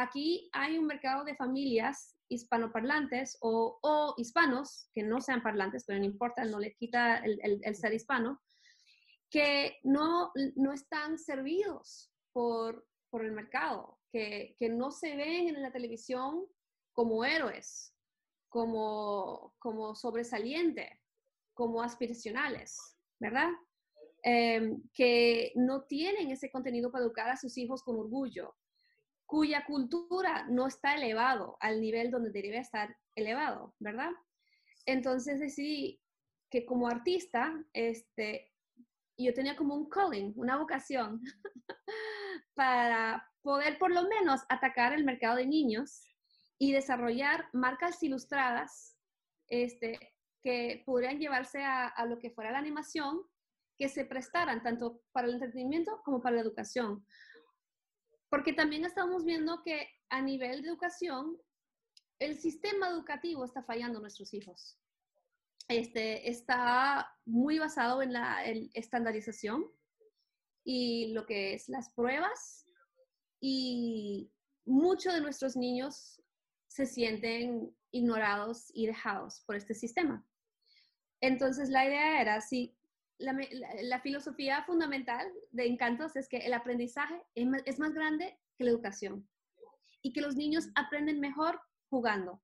Aquí 0.00 0.48
hay 0.52 0.78
un 0.78 0.86
mercado 0.86 1.24
de 1.24 1.36
familias 1.36 2.16
hispanoparlantes 2.28 3.36
o, 3.42 3.78
o 3.82 4.14
hispanos, 4.16 4.88
que 4.94 5.02
no 5.02 5.20
sean 5.20 5.42
parlantes, 5.42 5.84
pero 5.84 5.98
no 5.98 6.06
importa, 6.06 6.44
no 6.44 6.58
le 6.58 6.74
quita 6.74 7.18
el 7.18 7.76
ser 7.76 7.92
hispano, 7.92 8.40
que 9.28 9.78
no, 9.82 10.32
no 10.56 10.72
están 10.72 11.18
servidos 11.18 12.10
por, 12.32 12.86
por 13.10 13.24
el 13.26 13.32
mercado, 13.32 13.98
que, 14.10 14.56
que, 14.58 14.70
no 14.70 14.90
se 14.90 15.16
ven 15.16 15.48
en 15.48 15.62
la 15.62 15.70
televisión 15.70 16.46
como 16.92 17.24
héroes, 17.24 17.94
como, 18.48 19.54
como 19.58 19.94
sobresalientes, 19.94 20.88
como 21.52 21.82
aspiracionales, 21.82 22.78
¿verdad? 23.20 23.50
Em, 24.22 24.82
que 24.92 25.52
no 25.54 25.84
tienen 25.84 26.30
ese 26.30 26.50
contenido 26.50 26.90
para 26.90 27.04
educar 27.04 27.30
a 27.30 27.36
sus 27.36 27.56
hijos 27.56 27.82
con 27.82 27.98
orgullo, 27.98 28.54
cuya 29.30 29.64
cultura 29.64 30.44
no 30.48 30.66
está 30.66 30.96
elevado 30.96 31.56
al 31.60 31.80
nivel 31.80 32.10
donde 32.10 32.32
debe 32.32 32.58
estar 32.58 32.96
elevado, 33.14 33.76
¿verdad? 33.78 34.10
Entonces 34.86 35.38
decidí 35.38 36.02
que 36.50 36.66
como 36.66 36.88
artista, 36.88 37.54
este, 37.72 38.52
yo 39.16 39.32
tenía 39.32 39.54
como 39.54 39.76
un 39.76 39.88
calling, 39.88 40.32
una 40.34 40.56
vocación 40.56 41.22
para 42.54 43.24
poder 43.40 43.78
por 43.78 43.92
lo 43.92 44.08
menos 44.08 44.40
atacar 44.48 44.92
el 44.94 45.04
mercado 45.04 45.36
de 45.36 45.46
niños 45.46 46.02
y 46.58 46.72
desarrollar 46.72 47.48
marcas 47.52 48.02
ilustradas 48.02 48.98
este, 49.46 50.12
que 50.42 50.82
pudieran 50.84 51.20
llevarse 51.20 51.62
a, 51.62 52.04
lo 52.06 52.18
que 52.18 52.32
fuera 52.32 52.50
la 52.50 52.58
animación, 52.58 53.20
que 53.78 53.88
se 53.88 54.04
prestaran 54.04 54.60
tanto 54.60 55.02
para 55.12 55.28
el 55.28 55.34
entretenimiento 55.34 56.02
como 56.04 56.20
para 56.20 56.34
la 56.34 56.42
educación. 56.42 57.06
Porque 58.30 58.54
también 58.54 58.84
estamos 58.84 59.24
viendo 59.24 59.62
que 59.62 59.88
a 60.08 60.22
nivel 60.22 60.62
de 60.62 60.68
educación, 60.68 61.36
el 62.18 62.38
sistema 62.38 62.88
educativo 62.88 63.44
está 63.44 63.62
fallando 63.62 63.98
a 63.98 64.02
nuestros 64.02 64.32
hijos 64.32 64.80
este, 65.70 66.28
está 66.28 67.08
muy 67.24 67.60
basado 67.60 68.02
en 68.02 68.12
la 68.12 68.44
estandarización 68.74 69.64
y 70.64 71.12
lo 71.12 71.26
que 71.26 71.54
es 71.54 71.68
las 71.68 71.90
pruebas 71.90 72.64
y 73.40 74.32
muchos 74.66 75.14
de 75.14 75.20
nuestros 75.20 75.56
niños 75.56 76.20
se 76.66 76.86
sienten 76.86 77.72
ignorados 77.92 78.72
y 78.74 78.88
dejados 78.88 79.44
por 79.46 79.54
este 79.54 79.74
sistema. 79.74 80.26
Entonces 81.20 81.68
la 81.68 81.86
idea 81.86 82.20
era, 82.20 82.40
si 82.40 82.76
la, 83.20 84.00
filosofía 84.00 84.64
fundamental 84.64 85.30
de 85.50 85.66
Encantos 85.66 86.16
es 86.16 86.28
que 86.28 86.38
el 86.38 86.54
aprendizaje 86.54 87.22
es 87.34 87.78
más 87.78 87.94
grande 87.94 88.38
que 88.56 88.64
la 88.64 88.70
educación 88.70 89.28
y 90.02 90.12
que 90.12 90.20
los 90.20 90.36
niños 90.36 90.68
aprenden 90.74 91.20
mejor 91.20 91.60
jugando. 91.88 92.42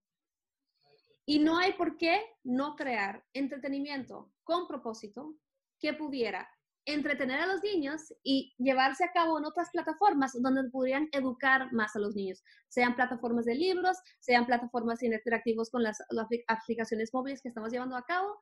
Y 1.25 1.40
no 1.40 1.59
hay 1.59 1.73
por 1.73 1.97
qué 1.97 2.23
no 2.45 2.76
crear 2.76 3.25
entretenimiento 3.33 4.33
con 4.45 4.68
propósito 4.68 5.35
que 5.80 5.92
pudiera 5.92 6.49
entretener 6.87 7.40
a 7.40 7.47
los 7.47 7.62
niños 7.64 8.14
y 8.23 8.54
llevarse 8.59 9.04
a 9.04 9.11
cabo 9.12 9.38
en 9.38 9.45
otras 9.45 9.71
plataformas 9.71 10.40
donde 10.40 10.71
podrían 10.71 11.09
educar 11.12 11.73
más 11.73 11.97
a 11.97 11.99
los 11.99 12.14
niños, 12.14 12.45
sean 12.68 12.95
plataformas 12.95 13.45
de 13.45 13.56
libros, 13.56 13.97
sean 14.21 14.47
plataformas 14.47 15.02
interactivas 15.02 15.68
con 15.68 15.83
las, 15.83 15.99
aplicaciones 16.47 17.12
móviles 17.12 17.42
que 17.42 17.49
estamos 17.49 17.73
llevando 17.73 17.97
a 17.97 18.04
cabo. 18.04 18.40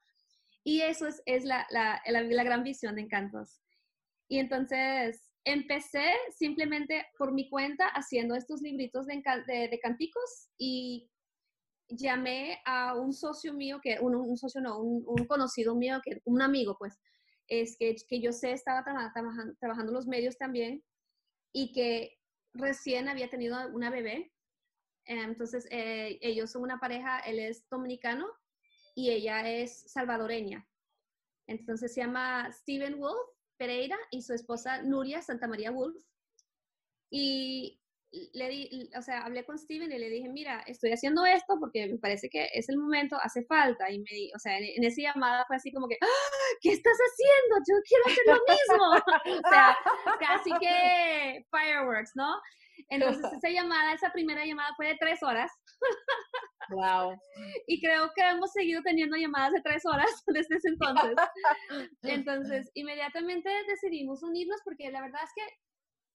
Y 0.64 0.80
eso 0.80 1.06
es, 1.06 1.22
es 1.26 1.44
la, 1.44 1.66
la, 1.70 2.00
la, 2.06 2.44
gran 2.44 2.64
visión 2.64 2.94
de 2.94 3.02
Encantos. 3.02 3.60
Y 4.28 4.38
entonces 4.38 5.30
empecé 5.44 6.10
simplemente 6.34 7.06
por 7.18 7.32
mi 7.32 7.50
cuenta 7.50 7.86
haciendo 7.88 8.34
estos 8.34 8.62
libritos 8.62 9.06
de, 9.06 9.22
de, 9.46 9.80
canticos 9.80 10.48
y 10.56 11.10
llamé 11.88 12.60
a 12.64 12.96
un 12.96 13.12
socio 13.12 13.52
mío, 13.52 13.78
que 13.82 13.98
un, 14.00 14.14
un 14.14 14.38
socio 14.38 14.62
no, 14.62 14.78
un, 14.80 15.26
conocido 15.26 15.74
mío, 15.74 16.00
que 16.02 16.22
un 16.24 16.40
amigo, 16.40 16.76
pues, 16.78 16.98
es 17.46 17.76
que, 17.78 17.94
que 18.08 18.22
yo 18.22 18.32
sé 18.32 18.52
estaba 18.52 18.82
trabajando, 18.82 19.54
trabajando 19.60 19.92
los 19.92 20.06
medios 20.06 20.38
también 20.38 20.82
y 21.52 21.72
que 21.72 22.16
recién 22.54 23.08
había 23.08 23.28
tenido 23.28 23.58
una 23.74 23.90
bebé. 23.90 24.32
Entonces, 25.04 25.68
eh, 25.70 26.18
ellos 26.22 26.50
son 26.50 26.62
una 26.62 26.80
pareja, 26.80 27.18
él 27.20 27.38
es 27.38 27.68
dominicano 27.68 28.26
y 28.94 29.10
ella 29.10 29.48
es 29.50 29.90
salvadoreña. 29.90 30.66
Entonces 31.46 31.92
se 31.92 32.00
llama 32.00 32.50
Steven 32.52 32.98
Wolf 32.98 33.28
Pereira 33.56 33.98
y 34.10 34.22
su 34.22 34.32
esposa 34.32 34.82
Nuria 34.82 35.22
Santa 35.22 35.46
María 35.46 35.70
Wolf. 35.70 36.02
Y 37.10 37.80
le 38.32 38.48
di, 38.48 38.90
o 38.96 39.02
sea, 39.02 39.24
hablé 39.24 39.44
con 39.44 39.58
Steven 39.58 39.90
y 39.90 39.98
le 39.98 40.08
dije, 40.08 40.28
mira, 40.28 40.62
estoy 40.66 40.92
haciendo 40.92 41.24
esto 41.26 41.56
porque 41.58 41.86
me 41.86 41.98
parece 41.98 42.28
que 42.28 42.48
es 42.52 42.68
el 42.68 42.76
momento, 42.76 43.16
hace 43.20 43.44
falta. 43.44 43.90
Y 43.90 43.98
me 43.98 44.10
di, 44.10 44.32
o 44.34 44.38
sea, 44.38 44.58
en, 44.58 44.84
esa 44.84 45.02
llamada 45.02 45.44
fue 45.46 45.56
así 45.56 45.72
como 45.72 45.88
que, 45.88 45.98
¡Ah! 46.00 46.06
¿qué 46.60 46.70
estás 46.70 46.96
haciendo? 46.96 47.56
Yo 47.68 47.74
quiero 47.88 48.04
hacer 48.06 48.24
lo 48.26 48.40
mismo. 48.54 49.40
o 49.46 49.50
sea, 49.50 49.76
casi 50.20 50.50
que 50.60 51.44
fireworks, 51.50 52.12
¿no? 52.14 52.40
Entonces 52.88 53.24
esa 53.44 53.50
llamada, 53.50 53.92
esa 53.92 54.12
primera 54.12 54.44
llamada 54.44 54.74
fue 54.76 54.88
de 54.88 54.96
tres 54.98 55.22
horas. 55.22 55.50
Wow. 56.70 57.14
Y 57.66 57.78
creo 57.78 58.10
que 58.16 58.22
hemos 58.22 58.50
seguido 58.52 58.80
teniendo 58.82 59.18
llamadas 59.18 59.52
de 59.52 59.60
tres 59.60 59.84
horas 59.84 60.08
desde 60.26 60.56
ese 60.56 60.68
entonces. 60.68 61.14
Entonces, 62.00 62.70
inmediatamente 62.72 63.50
decidimos 63.68 64.22
unirnos 64.22 64.62
porque 64.64 64.90
la 64.90 65.02
verdad 65.02 65.20
es 65.24 65.30
que 65.34 65.42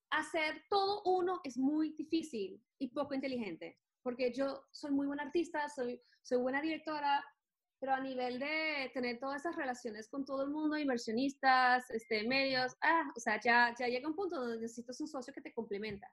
hacer 0.09 0.63
todo 0.67 1.03
uno 1.05 1.39
es 1.43 1.55
muy 1.55 1.91
difícil 1.91 2.59
y 2.79 2.87
poco 2.87 3.13
inteligente. 3.13 3.77
Porque 4.01 4.33
yo 4.33 4.63
soy 4.71 4.89
muy 4.89 5.05
buena 5.05 5.21
artista, 5.21 5.69
soy, 5.69 6.01
soy 6.23 6.39
buena 6.39 6.63
directora, 6.63 7.23
pero 7.79 7.93
a 7.93 7.99
nivel 7.99 8.39
de 8.39 8.91
tener 8.93 9.19
todas 9.19 9.41
esas 9.41 9.55
relaciones 9.55 10.09
con 10.09 10.25
todo 10.25 10.43
el 10.43 10.49
mundo, 10.49 10.77
inversionistas, 10.77 11.89
este, 11.91 12.27
medios, 12.27 12.75
ah, 12.81 13.03
o 13.15 13.19
sea, 13.19 13.39
ya, 13.39 13.73
ya 13.79 13.87
llega 13.87 14.07
un 14.07 14.15
punto 14.15 14.39
donde 14.39 14.59
necesitas 14.59 14.99
un 14.99 15.07
socio 15.07 15.33
que 15.33 15.41
te 15.41 15.53
complementa, 15.53 16.07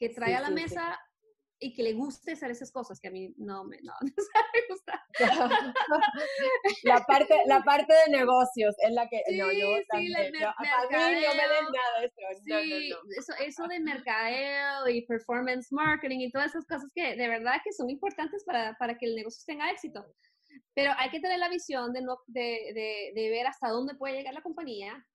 que 0.00 0.08
trae 0.08 0.34
a 0.34 0.40
la 0.40 0.50
mesa 0.50 0.98
y 1.62 1.74
que 1.74 1.82
le 1.82 1.92
guste 1.92 2.32
hacer 2.32 2.50
esas 2.50 2.72
cosas 2.72 2.98
que 2.98 3.08
a 3.08 3.10
mí 3.10 3.34
no 3.36 3.64
me, 3.64 3.78
no, 3.82 3.92
me 4.00 4.12
gusta. 4.70 5.06
la, 6.84 7.04
parte, 7.04 7.34
la 7.44 7.62
parte 7.62 7.92
de 7.92 8.16
negocios 8.16 8.74
es 8.78 8.92
la 8.92 9.06
que 9.10 9.22
no, 9.36 9.52
yo 9.52 9.76
sí, 9.76 9.84
también. 9.90 10.32
La, 10.32 10.40
yo, 10.40 10.48
a 10.48 11.10
mí 11.10 11.20
no 11.20 11.34
me 11.34 11.48
den 11.48 11.66
nada 11.70 12.02
eso. 12.02 12.20
Sí, 12.44 12.92
Eso, 13.18 13.34
eso 13.44 13.68
de 13.68 13.78
mercadeo 13.80 14.88
y 14.88 15.04
performance 15.04 15.70
marketing 15.70 16.20
y 16.20 16.30
todas 16.30 16.48
esas 16.48 16.64
cosas 16.64 16.90
que 16.94 17.14
de 17.14 17.28
verdad 17.28 17.60
que 17.62 17.72
son 17.74 17.90
importantes 17.90 18.42
para, 18.44 18.74
para 18.78 18.96
que 18.96 19.04
el 19.04 19.14
negocio 19.14 19.42
tenga 19.46 19.70
éxito. 19.70 20.06
Pero 20.74 20.92
hay 20.96 21.10
que 21.10 21.20
tener 21.20 21.38
la 21.38 21.50
visión 21.50 21.92
de, 21.92 22.00
no, 22.00 22.16
de, 22.26 22.72
de, 22.74 23.12
de 23.14 23.28
ver 23.28 23.46
hasta 23.46 23.68
dónde 23.68 23.96
puede 23.96 24.14
llegar 24.14 24.32
la 24.32 24.40
compañía 24.40 25.06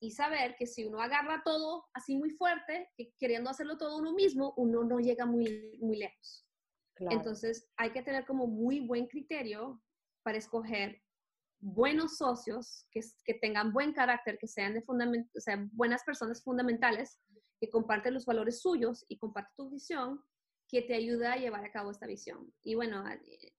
y 0.00 0.10
saber 0.10 0.56
que 0.56 0.66
si 0.66 0.84
uno 0.84 1.00
agarra 1.00 1.42
todo 1.44 1.86
así 1.94 2.16
muy 2.16 2.30
fuerte, 2.30 2.90
que 2.96 3.12
queriendo 3.18 3.50
hacerlo 3.50 3.78
todo 3.78 3.98
uno 3.98 4.12
mismo, 4.12 4.54
uno 4.56 4.84
no 4.84 4.98
llega 4.98 5.26
muy, 5.26 5.78
muy 5.80 5.96
lejos. 5.96 6.46
Entonces 6.98 7.68
hay 7.76 7.92
que 7.92 8.02
tener 8.02 8.24
como 8.24 8.46
muy 8.46 8.80
buen 8.80 9.06
criterio 9.06 9.82
para 10.22 10.38
escoger 10.38 11.02
buenos 11.58 12.16
socios 12.16 12.86
que, 12.90 13.00
que 13.24 13.34
tengan 13.34 13.72
buen 13.72 13.92
carácter, 13.92 14.38
que 14.38 14.48
sean 14.48 14.74
de 14.74 14.82
fundament 14.82 15.28
o 15.36 15.40
sea, 15.40 15.66
buenas 15.72 16.04
personas 16.04 16.42
fundamentales, 16.42 17.20
que 17.60 17.70
comparten 17.70 18.14
los 18.14 18.26
valores 18.26 18.60
suyos 18.60 19.04
y 19.08 19.18
comparten 19.18 19.54
tu 19.56 19.70
visión, 19.70 20.22
que 20.68 20.82
te 20.82 20.94
ayuda 20.94 21.34
a 21.34 21.36
llevar 21.36 21.64
a 21.64 21.70
cabo 21.70 21.90
esta 21.90 22.06
visión. 22.06 22.52
Y 22.62 22.74
bueno, 22.74 23.04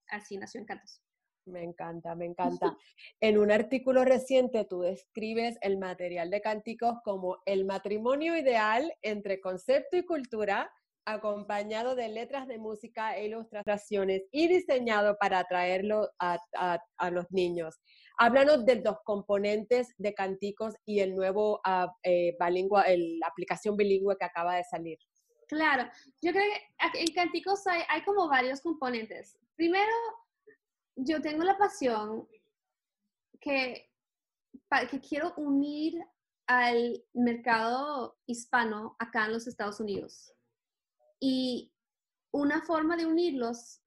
así 0.09 0.37
nació 0.37 0.61
Encantos. 0.61 1.01
Me 1.47 1.63
encanta, 1.63 2.13
me 2.15 2.25
encanta. 2.25 2.77
En 3.21 3.37
un 3.37 3.51
artículo 3.51 4.03
reciente 4.03 4.65
tú 4.65 4.81
describes 4.81 5.57
el 5.61 5.77
material 5.77 6.29
de 6.29 6.41
cánticos 6.41 6.97
como 7.03 7.37
el 7.45 7.65
matrimonio 7.65 8.35
ideal 8.37 8.93
entre 9.01 9.39
concepto 9.39 9.95
y 9.95 10.05
cultura, 10.05 10.69
acompañado 11.05 11.95
de 11.95 12.09
letras 12.09 12.47
de 12.47 12.57
música 12.57 13.15
e 13.15 13.27
ilustraciones 13.27 14.23
y 14.29 14.49
diseñado 14.49 15.15
para 15.17 15.39
atraerlo 15.39 16.09
a, 16.19 16.37
los 17.11 17.31
niños. 17.31 17.79
Háblanos 18.17 18.65
de 18.65 18.81
los 18.81 18.97
componentes 19.05 19.93
de 19.97 20.13
Canticos 20.13 20.75
y 20.85 20.99
el 20.99 21.15
nuevo 21.15 21.61
uh, 21.65 21.87
la 22.03 23.27
aplicación 23.27 23.77
bilingüe 23.77 24.17
que 24.17 24.25
acaba 24.25 24.57
de 24.57 24.65
salir. 24.65 24.97
Claro, 25.47 25.89
yo 26.21 26.33
creo 26.33 26.43
que 26.91 26.99
en 26.99 27.13
Canticos 27.13 27.65
hay, 27.67 27.83
hay 27.87 28.03
como 28.03 28.27
varios 28.27 28.59
componentes. 28.59 29.37
Primero, 29.55 29.93
yo 30.97 31.21
tengo 31.21 31.43
la 31.43 31.57
pasión 31.57 32.27
que, 33.39 33.89
que 34.89 34.99
quiero 34.99 35.33
unir 35.37 36.03
al 36.47 37.03
mercado 37.13 38.17
hispano 38.25 38.95
acá 38.99 39.25
en 39.25 39.33
los 39.33 39.47
Estados 39.47 39.79
Unidos. 39.79 40.33
Y 41.19 41.71
una 42.31 42.61
forma 42.61 42.97
de 42.97 43.05
unirlos 43.05 43.81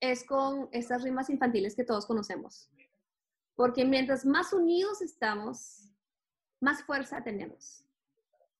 es 0.00 0.24
con 0.24 0.68
estas 0.72 1.02
rimas 1.02 1.30
infantiles 1.30 1.74
que 1.74 1.84
todos 1.84 2.06
conocemos. 2.06 2.70
Porque 3.54 3.84
mientras 3.84 4.24
más 4.24 4.52
unidos 4.52 5.02
estamos, 5.02 5.90
más 6.60 6.82
fuerza 6.84 7.22
tenemos. 7.22 7.84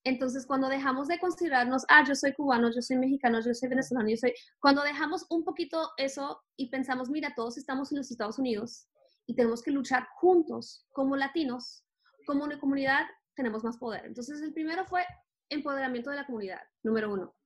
Entonces, 0.05 0.47
cuando 0.47 0.69
dejamos 0.69 1.07
de 1.07 1.19
considerarnos, 1.19 1.85
ah, 1.89 2.05
yo 2.07 2.15
soy 2.15 2.33
cubano, 2.33 2.71
yo 2.75 2.83
soy 2.83 2.97
mexicano, 2.97 3.41
yo 3.41 3.55
soy 3.55 3.69
venezolano, 3.69 4.09
yo 4.09 4.17
soy, 4.17 4.35
cuando 4.59 4.83
dejamos 4.83 5.27
un 5.31 5.45
poquito 5.45 5.91
eso 5.97 6.43
y 6.57 6.71
pensamos, 6.71 7.09
mira, 7.09 7.33
todos 7.37 7.57
estamos 7.57 7.93
en 7.93 7.99
los 7.99 8.11
Estados 8.11 8.39
Unidos 8.39 8.89
y 9.27 9.37
tenemos 9.37 9.63
que 9.63 9.71
luchar 9.71 10.09
juntos 10.17 10.87
como 10.91 11.17
latinos, 11.17 11.85
como 12.27 12.45
una 12.45 12.59
comunidad, 12.59 13.07
tenemos 13.37 13.63
más 13.63 13.77
poder. 13.79 14.05
Entonces, 14.07 14.43
el 14.43 14.53
primero 14.53 14.85
fue 14.87 15.07
empoderamiento 15.49 16.11
de 16.11 16.17
la 16.17 16.27
comunidad, 16.27 16.61
número 16.83 17.13
uno. 17.13 17.37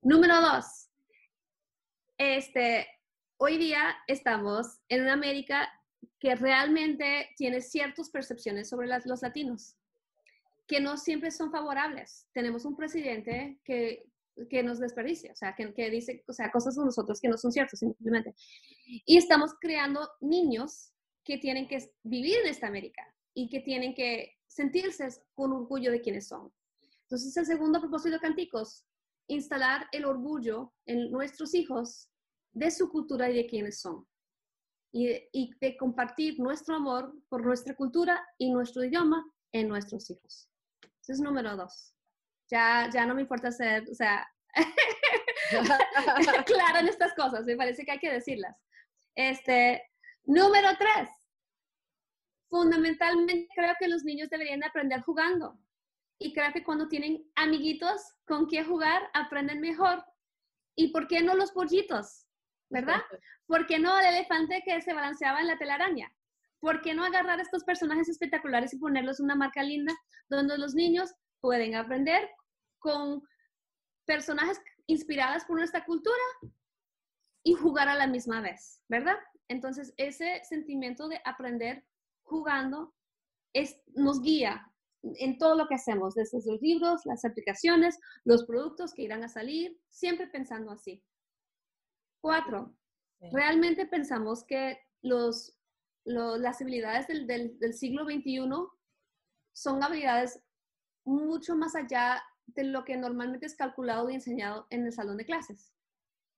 Número 0.00 0.40
dos, 0.40 0.90
este, 2.18 2.86
hoy 3.38 3.58
día 3.58 3.96
estamos 4.06 4.78
en 4.88 5.02
una 5.02 5.14
América 5.14 5.68
que 6.20 6.36
realmente 6.36 7.30
tiene 7.36 7.60
ciertas 7.60 8.10
percepciones 8.10 8.68
sobre 8.68 8.86
los 8.86 9.22
latinos 9.22 9.76
que 10.66 10.80
no 10.80 10.96
siempre 10.96 11.30
son 11.30 11.50
favorables. 11.50 12.26
Tenemos 12.32 12.64
un 12.64 12.76
presidente 12.76 13.60
que, 13.64 14.04
que 14.48 14.62
nos 14.62 14.80
desperdicia, 14.80 15.32
o 15.32 15.36
sea, 15.36 15.54
que, 15.54 15.72
que, 15.74 15.90
dice 15.90 16.24
o 16.26 16.32
sea, 16.32 16.50
cosas 16.50 16.76
de 16.76 16.84
nosotros 16.84 17.20
que 17.20 17.28
no 17.28 17.36
son 17.36 17.52
ciertas 17.52 17.78
simplemente. 17.78 18.34
Y 19.04 19.16
estamos 19.16 19.52
creando 19.60 20.08
niños 20.20 20.92
que 21.24 21.38
tienen 21.38 21.68
que 21.68 21.78
vivir 22.02 22.36
en 22.42 22.48
esta 22.48 22.66
América 22.66 23.02
y 23.34 23.48
que 23.48 23.60
tienen 23.60 23.94
que 23.94 24.32
sentirse 24.46 25.08
con 25.34 25.52
orgullo 25.52 25.90
de 25.90 26.00
quienes 26.00 26.28
son. 26.28 26.52
Entonces, 27.02 27.36
el 27.36 27.46
segundo 27.46 27.80
propósito 27.80 28.14
de 28.14 28.20
Canticos, 28.20 28.84
instalar 29.28 29.86
el 29.92 30.04
orgullo 30.04 30.72
en 30.86 31.10
nuestros 31.10 31.54
hijos 31.54 32.08
de 32.52 32.70
su 32.70 32.88
cultura 32.90 33.30
y 33.30 33.34
de 33.34 33.46
quienes 33.46 33.80
son. 33.80 34.06
Y, 34.92 35.10
y 35.32 35.50
de 35.60 35.76
compartir 35.76 36.38
nuestro 36.38 36.76
amor 36.76 37.12
por 37.28 37.44
nuestra 37.44 37.74
cultura 37.74 38.24
y 38.38 38.52
nuestro 38.52 38.84
idioma 38.84 39.24
en 39.52 39.68
nuestros 39.68 40.08
hijos. 40.10 40.48
Ese 41.04 41.12
es 41.12 41.20
número 41.20 41.54
dos. 41.54 41.94
Ya, 42.50 42.88
ya 42.90 43.04
no 43.04 43.14
me 43.14 43.20
importa 43.20 43.52
ser, 43.52 43.84
o 43.90 43.94
sea, 43.94 44.26
claro 46.46 46.78
en 46.78 46.88
estas 46.88 47.12
cosas, 47.12 47.44
me 47.44 47.56
parece 47.56 47.84
que 47.84 47.90
hay 47.92 47.98
que 47.98 48.10
decirlas. 48.10 48.56
Este, 49.14 49.82
número 50.24 50.70
tres, 50.78 51.10
fundamentalmente 52.48 53.48
creo 53.54 53.74
que 53.78 53.88
los 53.88 54.02
niños 54.02 54.30
deberían 54.30 54.64
aprender 54.64 55.02
jugando. 55.02 55.58
Y 56.18 56.32
creo 56.32 56.50
que 56.54 56.64
cuando 56.64 56.88
tienen 56.88 57.30
amiguitos 57.34 58.00
con 58.24 58.46
quien 58.46 58.66
jugar, 58.66 59.02
aprenden 59.12 59.60
mejor. 59.60 60.02
¿Y 60.74 60.88
por 60.88 61.06
qué 61.06 61.20
no 61.20 61.34
los 61.34 61.52
pollitos? 61.52 62.26
¿Verdad? 62.70 63.02
¿Por 63.46 63.66
qué 63.66 63.78
no 63.78 64.00
el 64.00 64.06
elefante 64.06 64.62
que 64.64 64.80
se 64.80 64.94
balanceaba 64.94 65.40
en 65.40 65.48
la 65.48 65.58
telaraña? 65.58 66.10
¿Por 66.64 66.80
qué 66.80 66.94
no 66.94 67.04
agarrar 67.04 67.40
estos 67.40 67.62
personajes 67.62 68.08
espectaculares 68.08 68.72
y 68.72 68.78
ponerlos 68.78 69.20
en 69.20 69.26
una 69.26 69.34
marca 69.34 69.62
linda 69.62 69.92
donde 70.30 70.56
los 70.56 70.74
niños 70.74 71.12
pueden 71.42 71.74
aprender 71.74 72.26
con 72.78 73.22
personajes 74.06 74.58
inspirados 74.86 75.44
por 75.44 75.58
nuestra 75.58 75.84
cultura 75.84 76.16
y 77.42 77.52
jugar 77.52 77.90
a 77.90 77.96
la 77.96 78.06
misma 78.06 78.40
vez, 78.40 78.80
¿verdad? 78.88 79.16
Entonces, 79.48 79.92
ese 79.98 80.42
sentimiento 80.44 81.06
de 81.06 81.20
aprender 81.26 81.84
jugando 82.22 82.94
es, 83.52 83.78
nos 83.88 84.22
guía 84.22 84.66
en 85.02 85.36
todo 85.36 85.56
lo 85.56 85.68
que 85.68 85.74
hacemos, 85.74 86.14
desde 86.14 86.38
los 86.50 86.62
libros, 86.62 87.04
las 87.04 87.26
aplicaciones, 87.26 88.00
los 88.24 88.46
productos 88.46 88.94
que 88.94 89.02
irán 89.02 89.22
a 89.22 89.28
salir, 89.28 89.78
siempre 89.90 90.28
pensando 90.28 90.72
así. 90.72 91.04
Cuatro, 92.22 92.74
realmente 93.20 93.84
pensamos 93.84 94.44
que 94.44 94.78
los 95.02 95.58
las 96.04 96.60
habilidades 96.60 97.06
del, 97.06 97.26
del, 97.26 97.74
siglo 97.74 98.04
XXI 98.04 98.48
son 99.52 99.82
habilidades 99.82 100.42
mucho 101.04 101.56
más 101.56 101.74
allá 101.74 102.22
de 102.46 102.64
lo 102.64 102.84
que 102.84 102.96
normalmente 102.96 103.46
es 103.46 103.56
calculado 103.56 104.10
y 104.10 104.14
enseñado 104.14 104.66
en 104.70 104.84
el 104.84 104.92
salón 104.92 105.16
de 105.16 105.24
clases. 105.24 105.72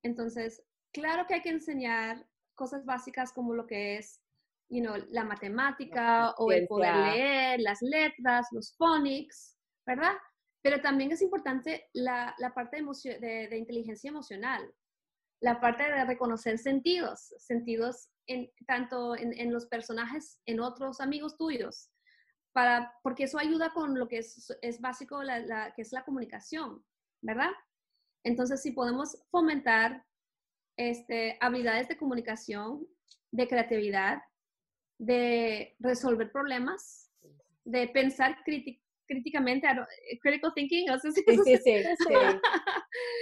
Entonces, 0.03 0.63
claro 0.93 1.25
que 1.27 1.35
hay 1.35 1.41
que 1.41 1.49
enseñar 1.49 2.25
cosas 2.55 2.85
básicas 2.85 3.33
como 3.33 3.53
lo 3.53 3.67
que 3.67 3.97
es 3.97 4.21
you 4.69 4.81
know, 4.81 4.95
la 5.09 5.23
matemática 5.23 6.31
o 6.37 6.51
el 6.51 6.67
poder 6.67 6.95
leer, 6.95 7.59
las 7.61 7.81
letras, 7.81 8.47
los 8.51 8.75
phonics, 8.77 9.57
¿verdad? 9.85 10.13
Pero 10.61 10.81
también 10.81 11.11
es 11.11 11.21
importante 11.21 11.87
la, 11.93 12.35
la 12.39 12.53
parte 12.53 12.81
de, 12.81 13.47
de, 13.47 13.57
inteligencia 13.57 14.09
emocional, 14.09 14.73
la 15.39 15.59
parte 15.59 15.83
de 15.83 16.05
reconocer 16.05 16.57
sentidos, 16.57 17.33
sentidos 17.37 18.09
en, 18.25 18.51
tanto 18.65 19.15
en, 19.15 19.53
los 19.53 19.67
personajes, 19.67 20.39
en 20.45 20.59
otros 20.59 20.99
amigos 20.99 21.37
tuyos, 21.37 21.89
para, 22.53 22.93
porque 23.03 23.25
eso 23.25 23.37
ayuda 23.37 23.71
con 23.73 23.97
lo 23.97 24.07
que 24.07 24.19
es, 24.19 24.51
es 24.61 24.81
básico, 24.81 25.21
la, 25.21 25.73
que 25.75 25.83
es 25.83 25.91
la 25.91 26.03
comunicación, 26.03 26.83
¿verdad? 27.21 27.51
Entonces, 28.23 28.61
si 28.61 28.71
podemos 28.71 29.17
fomentar 29.29 30.03
este, 30.75 31.37
habilidades 31.39 31.87
de 31.87 31.97
comunicación, 31.97 32.87
de 33.31 33.47
creatividad, 33.47 34.21
de 34.97 35.75
resolver 35.79 36.31
problemas, 36.31 37.11
de 37.63 37.87
pensar 37.89 38.43
críticamente, 39.07 39.67
eh, 39.67 40.19
critical 40.19 40.53
thinking, 40.53 40.87
sí, 41.01 41.11
sí, 41.11 41.23
sí, 41.23 41.71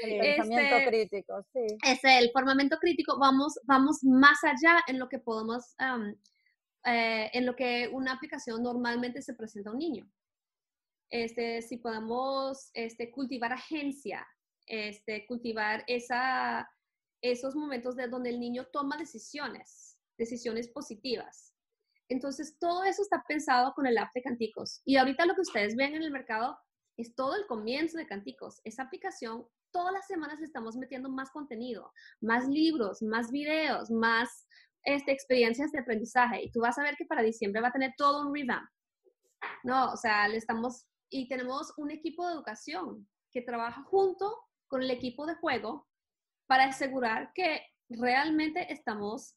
El 0.03 0.19
pensamiento 0.37 0.75
este, 0.75 0.87
crítico, 0.87 1.45
sí. 1.53 1.65
Es 1.85 2.03
el 2.03 2.31
formamiento 2.31 2.77
crítico, 2.77 3.17
vamos, 3.19 3.57
vamos 3.63 4.03
más 4.03 4.43
allá 4.43 4.81
en 4.87 4.99
lo 4.99 5.07
que 5.07 5.19
podemos, 5.19 5.75
eh, 6.85 7.29
en 7.33 7.45
lo 7.45 7.55
que 7.55 7.89
una 7.91 8.13
aplicación 8.13 8.63
normalmente 8.63 9.21
se 9.21 9.33
presenta 9.33 9.69
a 9.69 9.73
un 9.73 9.79
niño. 9.79 10.11
Este, 11.09 11.61
si 11.61 11.77
podemos 11.77 12.71
este, 12.73 13.11
cultivar 13.11 13.53
agencia, 13.53 14.27
este, 14.65 15.25
cultivar 15.27 15.83
esa, 15.87 16.69
esos 17.21 17.55
momentos 17.55 17.95
de 17.95 18.07
donde 18.07 18.31
el 18.31 18.39
niño 18.39 18.67
toma 18.71 18.97
decisiones, 18.97 19.97
decisiones 20.17 20.67
positivas. 20.67 21.54
Entonces, 22.09 22.57
todo 22.59 22.83
eso 22.83 23.01
está 23.01 23.23
pensado 23.27 23.73
con 23.73 23.87
el 23.87 23.97
app 23.97 24.13
de 24.13 24.21
Canticos. 24.21 24.81
Y 24.85 24.97
ahorita 24.97 25.25
lo 25.25 25.35
que 25.35 25.41
ustedes 25.41 25.75
ven 25.75 25.95
en 25.95 26.03
el 26.03 26.11
mercado 26.11 26.57
es 26.97 27.15
todo 27.15 27.35
el 27.35 27.45
comienzo 27.47 27.97
de 27.97 28.07
Canticos. 28.07 28.61
Esa 28.63 28.83
aplicación, 28.83 29.45
todas 29.71 29.93
las 29.93 30.07
semanas 30.07 30.41
estamos 30.41 30.75
metiendo 30.75 31.09
más 31.09 31.31
contenido, 31.31 31.91
más 32.21 32.47
libros, 32.47 33.01
más 33.01 33.31
videos, 33.31 33.89
más 33.89 34.47
este, 34.83 35.11
experiencias 35.11 35.71
de 35.71 35.79
aprendizaje. 35.79 36.43
Y 36.43 36.51
tú 36.51 36.61
vas 36.61 36.77
a 36.77 36.83
ver 36.83 36.95
que 36.95 37.05
para 37.05 37.21
diciembre 37.21 37.61
va 37.61 37.69
a 37.69 37.73
tener 37.73 37.93
todo 37.97 38.27
un 38.27 38.33
revamp. 38.33 38.69
No, 39.63 39.91
o 39.91 39.97
sea, 39.97 40.27
le 40.27 40.37
estamos, 40.37 40.87
y 41.09 41.27
tenemos 41.27 41.73
un 41.77 41.91
equipo 41.91 42.25
de 42.27 42.33
educación 42.33 43.07
que 43.31 43.41
trabaja 43.41 43.83
junto 43.83 44.39
con 44.67 44.81
el 44.81 44.91
equipo 44.91 45.25
de 45.25 45.35
juego 45.35 45.87
para 46.47 46.65
asegurar 46.65 47.31
que 47.33 47.61
realmente 47.89 48.71
estamos 48.71 49.35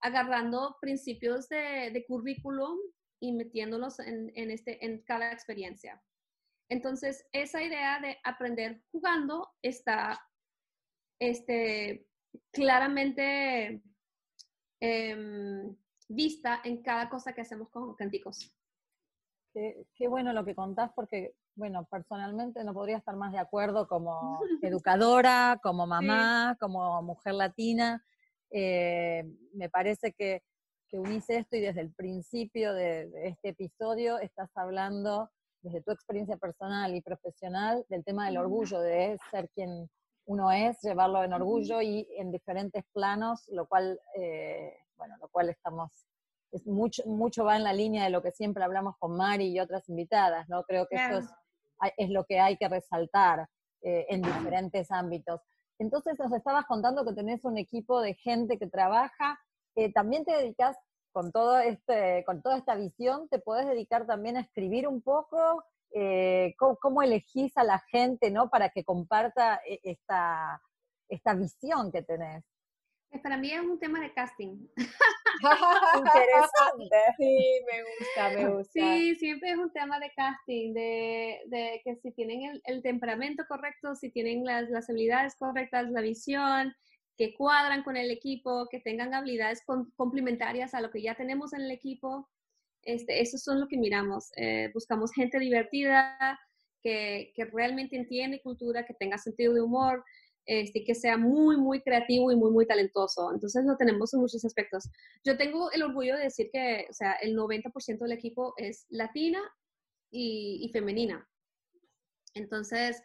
agarrando 0.00 0.76
principios 0.80 1.48
de, 1.48 2.04
currículum 2.06 2.78
y 3.20 3.32
metiéndolos 3.32 3.98
en, 4.00 4.30
este, 4.50 4.84
en 4.84 5.02
cada 5.02 5.32
experiencia. 5.32 6.02
Entonces, 6.68 7.26
esa 7.32 7.62
idea 7.62 8.00
de 8.00 8.18
aprender 8.24 8.82
jugando 8.92 9.48
está 9.60 10.20
este, 11.18 12.06
claramente 12.52 13.82
em, 14.80 15.76
vista 16.08 16.60
en 16.64 16.82
cada 16.82 17.08
cosa 17.10 17.32
que 17.32 17.42
hacemos 17.42 17.68
con 17.70 17.94
Canticos. 17.96 18.54
Qué, 19.52 19.84
qué, 19.94 20.06
bueno 20.06 20.32
lo 20.32 20.44
que 20.44 20.54
contás 20.54 20.92
porque 20.94 21.34
bueno, 21.60 21.84
personalmente 21.84 22.64
no 22.64 22.72
podría 22.72 22.96
estar 22.96 23.16
más 23.16 23.32
de 23.32 23.38
acuerdo 23.38 23.86
como 23.86 24.40
educadora, 24.62 25.60
como 25.62 25.86
mamá, 25.86 26.56
como 26.58 27.02
mujer 27.02 27.34
latina. 27.34 28.04
Eh, 28.50 29.24
me 29.54 29.68
parece 29.68 30.12
que, 30.12 30.42
que, 30.88 30.98
unís 30.98 31.28
esto 31.30 31.56
y 31.56 31.60
desde 31.60 31.80
el 31.80 31.92
principio 31.92 32.74
de, 32.74 33.10
este 33.24 33.50
episodio 33.50 34.18
estás 34.18 34.50
hablando 34.56 35.30
desde 35.62 35.82
tu 35.82 35.92
experiencia 35.92 36.36
personal 36.36 36.94
y 36.94 37.02
profesional 37.02 37.84
del 37.88 38.04
tema 38.04 38.26
del 38.26 38.38
orgullo, 38.38 38.80
de 38.80 39.18
ser 39.30 39.48
quien 39.50 39.88
uno 40.26 40.50
es, 40.52 40.80
llevarlo 40.82 41.22
en 41.24 41.32
orgullo 41.32 41.82
y 41.82 42.06
en 42.16 42.30
diferentes 42.30 42.84
planos, 42.92 43.48
lo 43.48 43.66
cual, 43.66 44.00
eh, 44.16 44.76
bueno, 44.96 45.16
lo 45.20 45.28
cual 45.28 45.48
estamos 45.48 45.90
es 46.52 46.66
mucho, 46.66 47.02
mucho 47.06 47.44
va 47.44 47.56
en 47.56 47.64
la 47.64 47.72
línea 47.72 48.04
de 48.04 48.10
lo 48.10 48.22
que 48.22 48.32
siempre 48.32 48.64
hablamos 48.64 48.96
con 48.98 49.16
Mari 49.16 49.46
y 49.46 49.60
otras 49.60 49.88
invitadas, 49.88 50.48
¿no? 50.48 50.64
Creo 50.64 50.86
que 50.86 50.96
eso 50.96 51.18
es, 51.96 52.10
lo 52.10 52.24
que 52.24 52.40
hay 52.40 52.56
que 52.56 52.68
resaltar 52.68 53.46
eh, 53.82 54.06
en 54.08 54.22
diferentes 54.22 54.90
ámbitos. 54.90 55.40
Entonces 55.80 56.18
nos 56.18 56.30
estabas 56.34 56.66
contando 56.66 57.06
que 57.06 57.14
tenés 57.14 57.42
un 57.46 57.56
equipo 57.56 58.02
de 58.02 58.12
gente 58.12 58.58
que 58.58 58.66
trabaja, 58.66 59.40
eh, 59.74 59.90
también 59.90 60.26
te 60.26 60.32
dedicas 60.36 60.76
con, 61.10 61.32
todo 61.32 61.58
este, 61.58 62.22
con 62.26 62.42
toda 62.42 62.58
esta 62.58 62.74
visión, 62.74 63.28
te 63.30 63.38
podés 63.38 63.66
dedicar 63.66 64.06
también 64.06 64.36
a 64.36 64.42
escribir 64.42 64.86
un 64.86 65.00
poco, 65.00 65.64
eh, 65.92 66.54
cómo, 66.58 67.00
elegís 67.00 67.56
a 67.56 67.64
la 67.64 67.78
gente 67.90 68.30
¿no? 68.30 68.50
para 68.50 68.68
que 68.68 68.84
comparta 68.84 69.58
esta, 69.82 70.60
esta 71.08 71.32
visión 71.32 71.90
que 71.90 72.02
tenés. 72.02 72.44
Para 73.22 73.36
mí 73.36 73.50
es 73.50 73.60
un 73.60 73.78
tema 73.78 74.00
de 74.00 74.12
casting. 74.12 74.68
Interesante. 75.98 76.96
Sí, 77.18 77.60
me 77.66 77.82
gusta, 77.82 78.30
me 78.30 78.48
gusta. 78.56 78.72
Sí, 78.72 79.14
siempre 79.16 79.50
es 79.50 79.56
un 79.56 79.72
tema 79.72 79.98
de 79.98 80.10
casting, 80.14 80.72
de, 80.72 81.40
de 81.46 81.80
que 81.84 81.96
si 81.96 82.12
tienen 82.12 82.60
el, 82.64 82.82
temperamento 82.82 83.44
correcto, 83.48 83.94
si 83.94 84.10
tienen 84.10 84.44
las, 84.44 84.70
las, 84.70 84.88
habilidades 84.88 85.34
correctas, 85.36 85.90
la 85.90 86.00
visión, 86.00 86.72
que 87.16 87.34
cuadran 87.34 87.82
con 87.82 87.96
el 87.96 88.10
equipo, 88.10 88.68
que 88.70 88.80
tengan 88.80 89.12
habilidades 89.12 89.62
complementarias 89.96 90.72
a 90.72 90.80
lo 90.80 90.90
que 90.90 91.02
ya 91.02 91.14
tenemos 91.16 91.52
en 91.52 91.62
el 91.62 91.70
equipo. 91.70 92.28
Este, 92.82 93.20
eso 93.20 93.36
son 93.36 93.60
lo 93.60 93.68
que 93.68 93.76
miramos. 93.76 94.30
Eh, 94.36 94.70
buscamos 94.72 95.12
gente 95.12 95.38
divertida, 95.38 96.38
que, 96.82 97.32
que 97.34 97.44
realmente 97.44 97.96
entiende 97.96 98.40
cultura, 98.40 98.86
que 98.86 98.94
tenga 98.94 99.18
sentido 99.18 99.52
de 99.52 99.60
humor, 99.60 100.04
este, 100.46 100.84
que 100.84 100.94
sea 100.94 101.16
muy, 101.16 101.56
muy 101.56 101.80
creativo 101.82 102.32
y 102.32 102.36
muy, 102.36 102.50
muy 102.50 102.66
talentoso. 102.66 103.32
Entonces 103.32 103.64
lo 103.64 103.76
tenemos 103.76 104.12
en 104.14 104.20
muchos 104.20 104.44
aspectos. 104.44 104.88
Yo 105.24 105.36
tengo 105.36 105.70
el 105.70 105.82
orgullo 105.82 106.16
de 106.16 106.24
decir 106.24 106.50
que, 106.52 106.86
o 106.90 106.92
sea, 106.92 107.12
el 107.14 107.36
90% 107.36 107.98
del 107.98 108.12
equipo 108.12 108.54
es 108.56 108.86
latina 108.88 109.40
y, 110.10 110.68
femenina. 110.72 111.28
Entonces, 112.34 113.02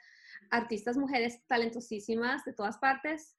artistas 0.50 0.98
mujeres 0.98 1.46
talentosísimas 1.48 2.44
de 2.46 2.54
todas 2.54 2.78
partes. 2.78 3.36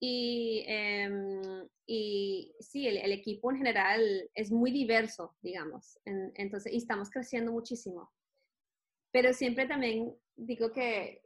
Y, 0.00 0.64
em, 0.66 1.68
y 1.86 2.54
sí, 2.60 2.86
el, 2.88 3.12
equipo 3.12 3.50
en 3.50 3.58
general 3.58 4.30
es 4.34 4.50
muy 4.50 4.70
diverso, 4.70 5.36
digamos. 5.42 5.98
entonces, 6.04 6.72
y 6.72 6.78
estamos 6.78 7.10
creciendo 7.10 7.52
muchísimo. 7.52 8.10
Pero 9.12 9.32
siempre 9.32 9.66
también 9.66 10.12
digo 10.36 10.72
que 10.72 11.23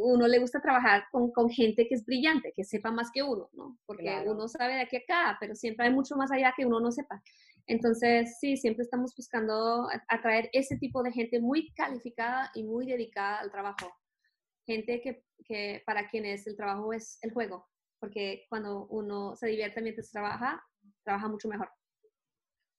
uno 0.00 0.26
le 0.26 0.38
gusta 0.38 0.60
trabajar 0.60 1.04
con, 1.10 1.32
con, 1.32 1.50
gente 1.50 1.86
que 1.88 1.94
es 1.94 2.04
brillante, 2.04 2.52
que 2.54 2.64
sepa 2.64 2.90
más 2.90 3.10
que 3.12 3.22
uno, 3.22 3.48
¿no? 3.52 3.78
Porque 3.86 4.24
uno 4.26 4.48
sabe 4.48 4.74
de 4.74 4.80
aquí 4.82 4.96
a 4.96 5.00
acá, 5.00 5.36
pero 5.40 5.54
siempre 5.54 5.86
hay 5.86 5.92
mucho 5.92 6.16
más 6.16 6.30
allá 6.30 6.52
que 6.56 6.66
uno 6.66 6.80
no 6.80 6.90
sepa. 6.90 7.22
Entonces, 7.66 8.36
sí, 8.40 8.56
siempre 8.56 8.82
estamos 8.82 9.14
buscando 9.16 9.88
atraer 10.08 10.50
ese 10.52 10.76
tipo 10.76 11.02
de 11.02 11.12
gente 11.12 11.40
muy 11.40 11.72
calificada 11.72 12.50
y 12.54 12.62
muy 12.62 12.86
dedicada 12.86 13.40
al 13.40 13.50
trabajo. 13.50 13.92
Gente 14.66 15.00
que, 15.00 15.24
que 15.44 15.82
para 15.86 16.08
quienes 16.08 16.46
el 16.46 16.56
trabajo 16.56 16.92
es 16.92 17.18
el 17.22 17.32
juego, 17.32 17.68
porque 17.98 18.46
cuando 18.48 18.86
uno 18.86 19.34
se 19.36 19.46
divierte 19.46 19.80
mientras 19.80 20.10
trabaja, 20.10 20.62
trabaja 21.04 21.28
mucho 21.28 21.48
mejor. 21.48 21.70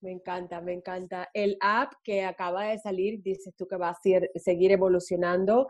Me 0.06 0.12
encanta, 0.12 0.62
me 0.62 0.72
encanta. 0.72 1.32
El 1.34 1.58
app 1.62 1.94
que 2.04 2.26
acaba 2.26 2.66
de 2.66 2.78
salir, 2.78 3.24
dices 3.24 3.56
tú 3.56 3.66
que 3.68 3.76
va 3.76 3.90
a 3.90 4.00
seguir 4.36 4.72
evolucionando. 4.72 5.66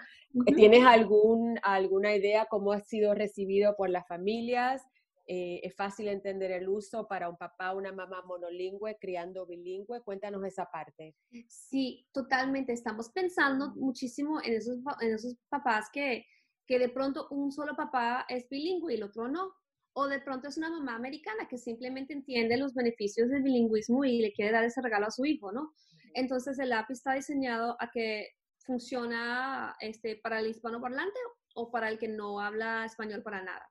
¿Tienes 0.57 0.85
algún, 0.85 1.57
alguna 1.63 2.13
idea 2.13 2.45
cómo 2.49 2.73
ha 2.73 2.81
sido 2.81 3.13
recibido 3.13 3.77
por 3.77 3.89
las 3.89 4.05
familias? 4.09 4.83
Eh, 5.25 5.61
¿Es 5.63 5.73
fácil 5.73 6.09
entender 6.09 6.51
el 6.51 6.67
uso 6.67 7.07
para 7.07 7.29
un 7.29 7.37
papá 7.37 7.71
o 7.71 7.77
una 7.77 7.93
mamá 7.93 8.23
monolingüe 8.27 8.97
criando 8.99 9.45
bilingüe? 9.45 10.01
Cuéntanos 10.01 10.43
esa 10.43 10.65
parte. 10.65 11.15
Sí, 11.47 12.05
totalmente. 12.11 12.73
Estamos 12.73 13.11
pensando 13.11 13.73
muchísimo 13.75 14.41
en 14.43 14.55
esos, 14.55 14.79
en 14.99 15.13
esos 15.13 15.37
papás 15.47 15.89
que, 15.93 16.25
que 16.67 16.77
de 16.77 16.89
pronto 16.89 17.29
un 17.31 17.53
solo 17.53 17.73
papá 17.73 18.25
es 18.27 18.49
bilingüe 18.49 18.91
y 18.91 18.97
el 18.97 19.03
otro 19.03 19.29
no 19.29 19.53
o 19.97 20.07
de 20.07 20.19
pronto 20.19 20.49
es 20.49 20.57
una 20.57 20.69
mamá 20.69 20.95
americana 20.95 21.47
que 21.49 21.57
simplemente 21.57 22.13
entiende 22.13 22.57
los 22.57 22.73
beneficios 22.73 23.29
del 23.29 23.43
bilingüismo 23.43 24.03
y 24.03 24.19
le 24.19 24.33
quiere 24.33 24.51
dar 24.51 24.65
ese 24.65 24.81
regalo 24.81 25.07
a 25.07 25.11
su 25.11 25.25
hijo, 25.25 25.53
¿no? 25.53 25.73
Entonces 26.13 26.59
el 26.59 26.73
app 26.73 26.91
está 26.91 27.13
diseñado 27.13 27.77
a 27.79 27.89
que 27.91 28.29
funciona 28.65 29.73
este, 29.79 30.17
para 30.17 30.39
el 30.41 30.47
hispano 30.47 30.81
parlante 30.81 31.17
o 31.55 31.71
para 31.71 31.87
el 31.87 31.97
que 31.97 32.09
no 32.09 32.41
habla 32.41 32.83
español 32.83 33.23
para 33.23 33.41
nada, 33.41 33.65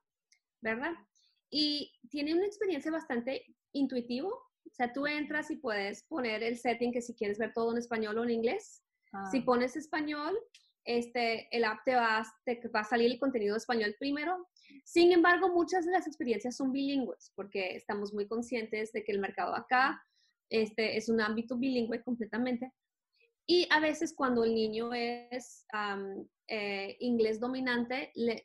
¿verdad? 0.61 0.93
Y 1.51 1.93
tiene 2.09 2.33
una 2.33 2.47
experiencia 2.47 2.91
bastante 2.91 3.45
intuitivo, 3.73 4.29
o 4.29 4.73
sea, 4.73 4.91
tú 4.91 5.05
entras 5.05 5.51
y 5.51 5.57
puedes 5.57 6.05
poner 6.05 6.41
el 6.41 6.57
setting 6.57 6.91
que 6.91 7.03
si 7.03 7.13
quieres 7.13 7.37
ver 7.37 7.53
todo 7.53 7.71
en 7.71 7.77
español 7.77 8.17
o 8.17 8.23
en 8.23 8.31
inglés. 8.31 8.83
Si 9.31 9.37
ah. 9.37 9.43
pones 9.45 9.75
español, 9.75 10.35
este, 10.85 11.47
el 11.55 11.65
app 11.65 11.83
te 11.85 11.95
va, 11.95 12.25
te 12.45 12.59
va 12.69 12.79
a 12.79 12.83
salir 12.83 13.11
el 13.11 13.19
contenido 13.19 13.55
español 13.55 13.95
primero. 13.99 14.47
Sin 14.83 15.11
embargo, 15.11 15.49
muchas 15.49 15.85
de 15.85 15.91
las 15.91 16.07
experiencias 16.07 16.55
son 16.57 16.71
bilingües 16.71 17.31
porque 17.35 17.75
estamos 17.75 18.13
muy 18.13 18.27
conscientes 18.27 18.91
de 18.91 19.03
que 19.03 19.11
el 19.11 19.19
mercado 19.19 19.55
acá 19.55 20.01
este, 20.49 20.97
es 20.97 21.09
un 21.09 21.21
ámbito 21.21 21.57
bilingüe 21.57 22.03
completamente. 22.03 22.71
Y 23.47 23.67
a 23.69 23.79
veces 23.79 24.13
cuando 24.15 24.43
el 24.43 24.55
niño 24.55 24.91
es 24.93 25.65
eh, 26.47 26.97
inglés 26.99 27.39
dominante, 27.39 28.11
le, 28.15 28.43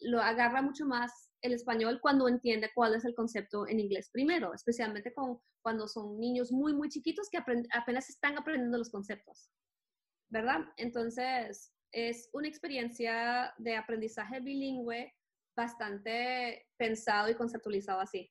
lo 0.00 0.20
agarra 0.20 0.60
mucho 0.60 0.84
más 0.84 1.30
el 1.40 1.54
español 1.54 2.00
cuando 2.00 2.28
entiende 2.28 2.70
cuál 2.74 2.94
es 2.94 3.04
el 3.04 3.14
concepto 3.14 3.66
en 3.66 3.80
inglés 3.80 4.10
primero, 4.12 4.52
especialmente 4.54 5.12
con, 5.14 5.40
cuando 5.62 5.88
son 5.88 6.20
niños 6.20 6.52
muy, 6.52 6.74
muy 6.74 6.88
chiquitos 6.88 7.28
que 7.30 7.38
apenas 7.38 8.10
están 8.10 8.36
aprendiendo 8.38 8.78
los 8.78 8.90
conceptos, 8.90 9.50
¿verdad? 10.28 10.60
Entonces, 10.76 11.72
es 11.90 12.28
una 12.32 12.48
experiencia 12.48 13.54
de 13.58 13.76
aprendizaje 13.76 14.40
bilingüe 14.40 15.14
bastante 15.54 16.66
pensado 16.76 17.28
y 17.28 17.34
conceptualizado 17.34 18.00
así. 18.00 18.30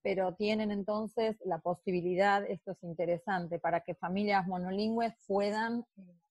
pero 0.00 0.34
tienen 0.34 0.70
entonces 0.70 1.36
la 1.44 1.58
posibilidad, 1.58 2.42
esto 2.48 2.70
es 2.70 2.82
interesante, 2.82 3.58
para 3.58 3.80
que 3.80 3.94
familias 3.94 4.46
monolingües 4.46 5.12
puedan 5.26 5.84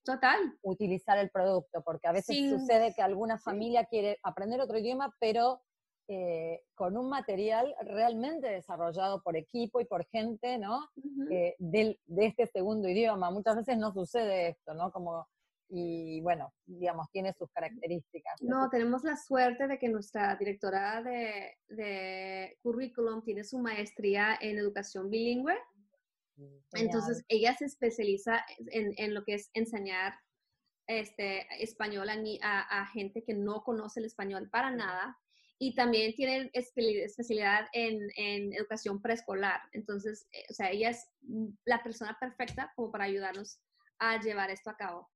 Total. 0.03 0.39
utilizar 0.63 1.17
el 1.17 1.29
producto, 1.29 1.83
porque 1.83 2.07
a 2.07 2.13
veces 2.13 2.49
sucede 2.49 2.93
que 2.95 3.01
alguna 3.01 3.37
familia 3.37 3.85
quiere 3.85 4.19
aprender 4.23 4.61
otro 4.61 4.79
idioma, 4.79 5.13
pero 5.19 5.61
eh, 6.07 6.63
con 6.73 6.95
un 6.95 7.09
material 7.09 7.75
realmente 7.81 8.47
desarrollado 8.47 9.21
por 9.21 9.35
equipo 9.35 9.81
y 9.81 9.85
por 9.85 10.05
gente, 10.05 10.57
¿no? 10.57 10.87
Eh, 11.29 11.55
de 11.59 11.97
este 12.25 12.47
segundo 12.47 12.87
idioma. 12.87 13.29
Muchas 13.29 13.57
veces 13.57 13.77
no 13.77 13.91
sucede 13.91 14.47
esto, 14.47 14.73
¿no? 14.73 14.89
Como, 14.91 15.27
y 15.69 16.21
bueno, 16.21 16.53
digamos, 16.65 17.09
tiene 17.11 17.33
sus 17.33 17.49
características. 17.51 18.41
No, 18.41 18.69
tenemos 18.69 19.03
la 19.03 19.17
suerte 19.17 19.67
de 19.67 19.77
que 19.77 19.89
nuestra 19.89 20.35
directora 20.35 21.01
de, 21.01 21.57
de 21.67 22.57
currículum 22.61 23.21
tiene 23.23 23.43
su 23.43 23.59
maestría 23.59 24.37
en 24.39 24.57
educación 24.57 25.09
bilingüe. 25.09 25.57
Mm, 26.37 26.57
Entonces, 26.73 27.25
ella 27.27 27.53
se 27.55 27.65
especializa 27.65 28.45
en, 28.71 28.93
en, 28.97 29.13
lo 29.13 29.23
que 29.25 29.33
es 29.35 29.49
enseñar 29.53 30.13
este, 30.87 31.45
español 31.61 32.09
a, 32.09 32.81
a, 32.81 32.87
gente 32.87 33.23
que 33.23 33.33
no 33.33 33.61
conoce 33.63 33.99
el 33.99 34.05
español 34.05 34.49
para 34.49 34.71
nada 34.71 35.17
y 35.59 35.75
también 35.75 36.13
tiene 36.13 36.49
especialidad 36.53 37.67
en, 37.73 38.07
en 38.15 38.53
educación 38.53 39.01
preescolar. 39.01 39.59
Entonces, 39.73 40.27
eh, 40.31 40.45
o 40.49 40.53
sea, 40.53 40.71
ella 40.71 40.91
es 40.91 41.09
la 41.65 41.83
persona 41.83 42.15
perfecta 42.19 42.71
como 42.75 42.91
para 42.91 43.05
ayudarnos 43.05 43.59
a 43.99 44.21
llevar 44.21 44.51
esto 44.51 44.69
a 44.69 44.77
cabo. 44.77 45.09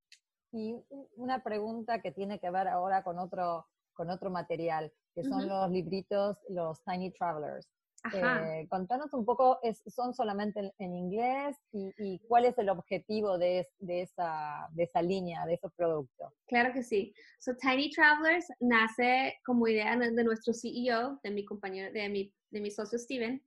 Y 0.52 0.76
una 1.16 1.44
pregunta 1.44 2.02
que 2.02 2.12
tiene 2.12 2.40
que 2.40 2.50
ver 2.50 2.68
ahora 2.68 3.04
con 3.04 3.20
otro, 3.20 3.68
con 3.94 4.10
otro 4.10 4.30
material, 4.30 4.92
que 5.14 5.24
son 5.24 5.48
los 5.48 5.70
libritos, 5.70 6.38
los 6.50 6.84
Tiny 6.84 7.12
Travelers. 7.12 7.68
Eh, 8.14 8.68
contanos 8.68 9.14
un 9.14 9.26
poco, 9.26 9.60
es, 9.62 9.84
¿son 9.88 10.14
solamente 10.14 10.74
en, 10.80 10.96
inglés? 10.96 11.56
Y, 11.72 12.20
cuál 12.28 12.46
es 12.46 12.58
el 12.58 12.70
objetivo 12.70 13.38
de, 13.38 13.68
de, 13.80 14.02
esa, 14.02 14.68
de 14.72 14.84
esa 14.84 15.02
línea, 15.02 15.46
de 15.46 15.54
esos 15.54 15.72
productos? 15.74 16.34
Claro 16.48 16.74
que 16.74 16.82
sí. 16.82 17.14
So, 17.40 17.56
Tiny 17.56 17.92
Travelers 17.92 18.48
nace 18.60 19.40
como 19.46 19.68
idea 19.68 19.96
de 19.96 20.24
nuestro 20.24 20.54
CEO, 20.54 21.20
de 21.24 21.32
mi 21.32 21.46
compañero, 21.46 21.94
de 21.94 22.10
mi, 22.10 22.34
de 22.50 22.62
mi 22.62 22.72
socio 22.72 22.98
Steven, 22.98 23.44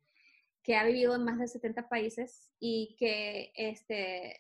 que 0.63 0.77
ha 0.77 0.85
vivido 0.85 1.17
en 1.17 1.25
más 1.25 1.39
de 1.39 1.49
70 1.49 1.89
países 1.89 2.53
y 2.61 2.95
que, 2.99 3.53
este, 3.57 4.39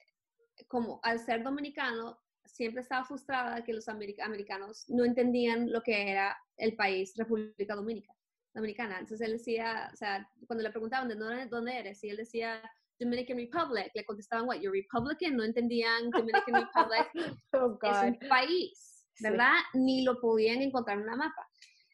como 0.68 1.00
al 1.03 1.18
ser 1.18 1.42
dominicano, 1.42 2.18
siempre 2.55 2.83
estaba 2.83 3.05
frustrada 3.05 3.64
que 3.64 3.73
los 3.73 3.88
americanos 3.88 4.85
no 4.88 5.05
entendían 5.05 5.73
lo 5.73 5.83
que 5.83 6.11
era 6.11 6.37
el 6.57 6.77
país 6.77 7.14
República 7.17 7.75
Dominicana. 7.75 8.17
Dominicana. 8.55 9.01
Entonces 9.01 9.27
él 9.27 9.33
decía, 9.33 9.90
o 9.93 9.97
sea, 9.97 10.31
cuando 10.47 10.62
le 10.62 10.71
preguntaban 10.71 11.09
de 11.09 11.17
dónde, 11.17 11.47
dónde 11.47 11.77
eres, 11.77 12.05
y 12.05 12.11
él 12.11 12.17
decía 12.17 12.62
Dominican 13.01 13.38
Republic, 13.38 13.90
le 13.93 14.05
contestaban, 14.05 14.47
what, 14.47 14.61
you're 14.61 14.71
Republican, 14.71 15.37
no 15.37 15.43
entendían 15.43 16.11
Dominican 16.11 16.62
Republic 16.62 17.11
oh, 17.55 17.77
es 17.83 18.03
un 18.05 18.29
país, 18.29 19.05
¿verdad? 19.21 19.55
Ni 19.73 20.05
lo 20.05 20.21
podían 20.21 20.62
encontrar 20.62 20.99
en 20.99 21.03
una 21.03 21.17
mapa. 21.17 21.49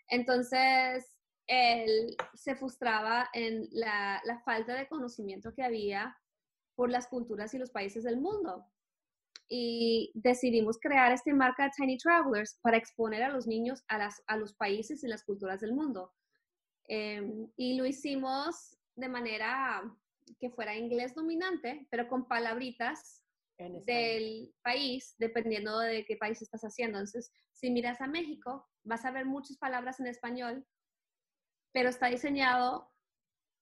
Entonces, 0.08 1.16
él 1.46 2.14
se 2.34 2.54
frustraba 2.54 3.30
en 3.32 3.66
la, 3.70 4.20
la 4.26 4.40
falta 4.40 4.74
de 4.74 4.88
conocimiento 4.88 5.54
que 5.54 5.62
había 5.62 6.14
por 6.74 6.90
las 6.90 7.06
culturas 7.06 7.54
y 7.54 7.58
los 7.58 7.70
países 7.70 8.04
del 8.04 8.20
mundo. 8.20 8.66
Y 9.52 10.12
decidimos 10.14 10.78
crear 10.80 11.10
esta 11.10 11.34
marca 11.34 11.70
Tiny 11.76 11.98
Travelers 11.98 12.58
para 12.62 12.76
exponer 12.76 13.24
a 13.24 13.30
los 13.30 13.48
niños 13.48 13.82
a, 13.88 13.98
las, 13.98 14.22
a 14.28 14.36
los 14.36 14.54
países 14.54 15.02
y 15.02 15.08
las 15.08 15.24
culturas 15.24 15.60
del 15.60 15.74
mundo. 15.74 16.12
Em, 16.86 17.50
y 17.56 17.76
lo 17.76 17.84
hicimos 17.84 18.78
de 18.94 19.08
manera 19.08 19.82
que 20.38 20.50
fuera 20.50 20.76
inglés 20.76 21.14
dominante, 21.14 21.86
pero 21.90 22.08
con 22.08 22.28
palabritas 22.28 23.22
del 23.84 24.54
país, 24.62 25.14
dependiendo 25.18 25.78
de 25.80 26.04
qué 26.04 26.16
país 26.16 26.40
estás 26.40 26.62
haciendo. 26.62 26.98
Entonces, 26.98 27.32
si 27.52 27.70
miras 27.70 28.00
a 28.00 28.06
México, 28.06 28.68
vas 28.84 29.04
a 29.04 29.10
ver 29.10 29.26
muchas 29.26 29.58
palabras 29.58 30.00
en 30.00 30.06
español, 30.06 30.66
pero 31.72 31.90
está 31.90 32.06
diseñado 32.06 32.90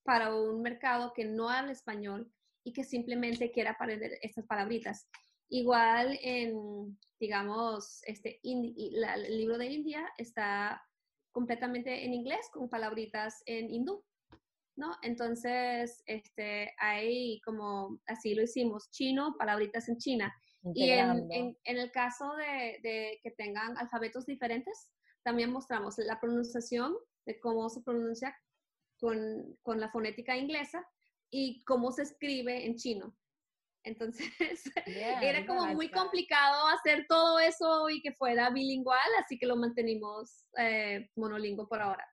para 0.04 0.34
un 0.34 0.62
mercado 0.62 1.12
que 1.14 1.24
no 1.24 1.50
habla 1.50 1.72
español 1.72 2.32
y 2.64 2.72
que 2.72 2.84
simplemente 2.84 3.50
quiera 3.50 3.72
aprender 3.72 4.12
estas 4.22 4.46
palabritas. 4.46 5.08
Igual 5.50 6.18
en, 6.22 6.98
digamos, 7.18 8.02
este, 8.04 8.40
el 8.42 9.36
libro 9.36 9.56
de 9.58 9.66
India 9.66 10.08
está 10.18 10.82
completamente 11.32 12.04
en 12.04 12.14
inglés 12.14 12.48
con 12.52 12.68
palabritas 12.68 13.42
en 13.46 13.70
hindú, 13.70 14.04
¿no? 14.76 14.96
Entonces, 15.02 16.02
este, 16.06 16.72
ahí 16.78 17.40
como 17.42 18.00
así 18.06 18.34
lo 18.34 18.42
hicimos, 18.42 18.90
chino, 18.90 19.36
palabritas 19.38 19.88
en 19.88 19.98
China. 19.98 20.34
Y 20.74 20.90
en, 20.90 21.28
en, 21.30 21.56
el 21.64 21.90
caso 21.92 22.34
de, 22.34 22.80
de, 22.82 23.20
que 23.22 23.30
tengan 23.30 23.78
alfabetos 23.78 24.26
diferentes, 24.26 24.90
también 25.22 25.50
mostramos 25.50 25.96
la 25.98 26.20
pronunciación 26.20 26.94
de 27.24 27.38
cómo 27.38 27.68
se 27.68 27.82
pronuncia 27.82 28.36
con, 28.98 29.56
con 29.62 29.80
la 29.80 29.90
fonética 29.90 30.36
inglesa 30.36 30.86
y 31.30 31.62
cómo 31.64 31.92
se 31.92 32.02
escribe 32.02 32.66
en 32.66 32.76
chino. 32.76 33.16
Entonces, 33.88 34.28
era 35.22 35.46
como 35.46 35.66
muy 35.66 35.90
complicado 35.90 36.68
hacer 36.68 37.06
todo 37.08 37.38
eso 37.38 37.88
y 37.90 38.00
que 38.02 38.12
fuera 38.12 38.50
bilingüal, 38.50 38.98
así 39.22 39.38
que 39.38 39.46
lo 39.46 39.56
mantenimos 39.56 40.44
eh, 40.58 41.10
monolingüe 41.16 41.66
por 41.66 41.80
ahora. 41.80 42.06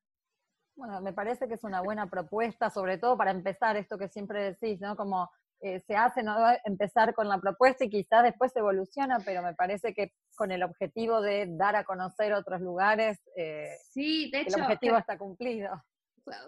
Bueno, 0.76 1.02
me 1.02 1.14
parece 1.14 1.48
que 1.48 1.54
es 1.54 1.64
una 1.64 1.82
buena 1.82 2.10
propuesta, 2.10 2.70
sobre 2.70 2.98
todo 2.98 3.18
para 3.18 3.32
empezar 3.32 3.78
esto 3.78 3.98
que 3.98 4.10
siempre 4.10 4.56
decís, 4.56 4.82
¿no? 4.82 4.96
Como 4.96 5.30
eh, 5.62 5.80
se 5.82 5.96
hace, 5.96 6.22
¿no? 6.22 6.36
Empezar 6.66 7.14
con 7.14 7.30
la 7.30 7.40
propuesta 7.40 7.86
y 7.86 7.90
quizás 7.90 8.24
después 8.24 8.56
evoluciona, 8.56 9.20
pero 9.26 9.42
me 9.42 9.54
parece 9.54 9.94
que 9.94 10.12
con 10.36 10.52
el 10.52 10.64
objetivo 10.64 11.22
de 11.22 11.48
dar 11.50 11.76
a 11.76 11.86
conocer 11.86 12.34
otros 12.34 12.62
lugares, 12.62 13.20
eh, 13.38 13.76
sí, 13.90 14.30
de 14.32 14.42
hecho, 14.42 14.58
el 14.58 14.64
objetivo 14.64 14.98
está 14.98 15.18
cumplido 15.18 15.72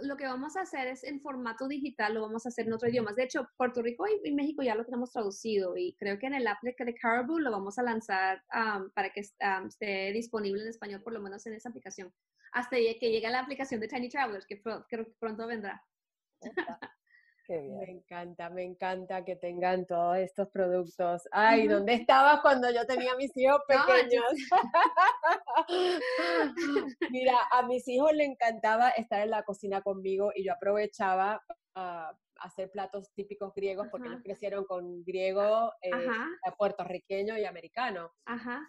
lo 0.02 0.18
que 0.18 0.26
vamos 0.26 0.56
a 0.56 0.62
hacer 0.62 0.88
es 0.88 1.04
en 1.04 1.22
formato 1.22 1.68
digital, 1.68 2.14
lo 2.14 2.22
vamos 2.22 2.46
a 2.46 2.50
hacer 2.50 2.68
en 2.68 2.74
otros 2.74 2.92
idiomas. 2.92 3.16
De 3.16 3.24
hecho, 3.24 3.48
Puerto 3.58 3.82
Rico 3.82 4.06
y, 4.24 4.32
México 4.32 4.64
ya 4.64 4.76
lo 4.76 4.86
tenemos 4.86 5.12
traducido 5.12 5.78
y 5.78 5.96
creo 5.98 6.18
que 6.20 6.28
en 6.28 6.36
el 6.36 6.48
app 6.48 6.62
de, 6.62 6.76
Caribou 6.76 7.40
lo 7.40 7.52
vamos 7.52 7.78
a 7.78 7.84
lanzar 7.84 8.44
para 8.94 9.12
que 9.12 9.22
esté 9.22 10.12
disponible 10.12 10.62
en 10.64 10.70
español, 10.70 11.02
por 11.04 11.14
lo 11.14 11.22
menos 11.22 11.46
en 11.46 11.54
esa 11.54 11.70
aplicación, 11.70 12.14
hasta 12.52 12.78
que 12.78 13.12
llegue 13.12 13.30
la 13.30 13.40
aplicación 13.40 13.80
de 13.80 13.88
Tiny 13.88 14.10
Travelers, 14.10 14.46
que 14.46 14.62
creo 14.62 14.86
que 14.88 15.06
pronto 15.20 15.48
vendrá. 15.48 15.84
Me 17.50 17.92
encanta, 17.92 18.50
me 18.50 18.64
encanta 18.64 19.24
que 19.24 19.38
tengan 19.38 19.86
todos 19.86 20.18
estos 20.18 20.50
productos. 20.50 21.24
Ay, 21.32 21.68
¿dónde 21.68 21.94
estabas 21.94 22.42
cuando 22.42 22.70
yo 22.72 22.86
tenía 22.86 23.16
mis 23.16 23.36
hijos 23.38 23.62
pequeños? 23.68 24.26
Mira, 27.10 27.38
a 27.52 27.64
mis 27.64 27.88
hijos 27.88 28.12
les 28.14 28.28
encantaba 28.28 28.90
estar 28.90 29.22
en 29.22 29.32
la 29.32 29.44
cocina 29.44 29.82
conmigo 29.82 30.32
y 30.36 30.46
yo 30.46 30.54
aprovechaba 30.54 31.42
uh, 31.76 32.14
hacer 32.42 32.70
platos 32.72 33.12
típicos 33.14 33.54
griegos 33.54 33.88
porque 33.90 34.08
ellos 34.08 34.22
crecieron 34.24 34.66
con 34.66 35.04
griego 35.04 35.72
eh, 35.82 35.92
puertorriqueño 36.58 37.38
y 37.38 37.46
americano. 37.46 38.12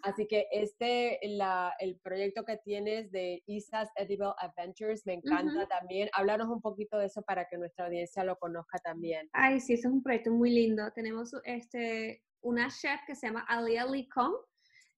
Así 0.02 0.26
que 0.26 0.46
este, 0.50 1.18
la, 1.22 1.74
el 1.78 1.98
proyecto 2.00 2.44
que 2.44 2.56
tienes 2.58 3.10
de 3.10 3.42
Isa's 3.46 3.90
Edible 3.96 4.32
Adventures 4.38 5.06
me 5.06 5.14
encanta 5.14 5.66
también. 5.66 6.08
Háblanos 6.12 6.48
un 6.48 6.60
poquito 6.60 6.98
de 6.98 7.06
eso 7.06 7.22
para 7.22 7.46
que 7.48 7.58
nuestra 7.58 7.86
audiencia 7.86 8.24
lo 8.24 8.36
conozca 8.36 8.78
también. 8.78 9.28
Ay, 9.32 9.60
sí, 9.60 9.74
eso 9.74 9.88
es 9.88 9.94
un 9.94 10.02
proyecto 10.02 10.30
muy 10.30 10.50
lindo. 10.50 10.90
Tenemos 10.92 11.32
este, 11.44 12.22
una 12.40 12.68
chef 12.68 13.00
que 13.06 13.14
se 13.14 13.26
llama 13.26 13.44
Alia 13.48 13.86
Licom, 13.86 14.32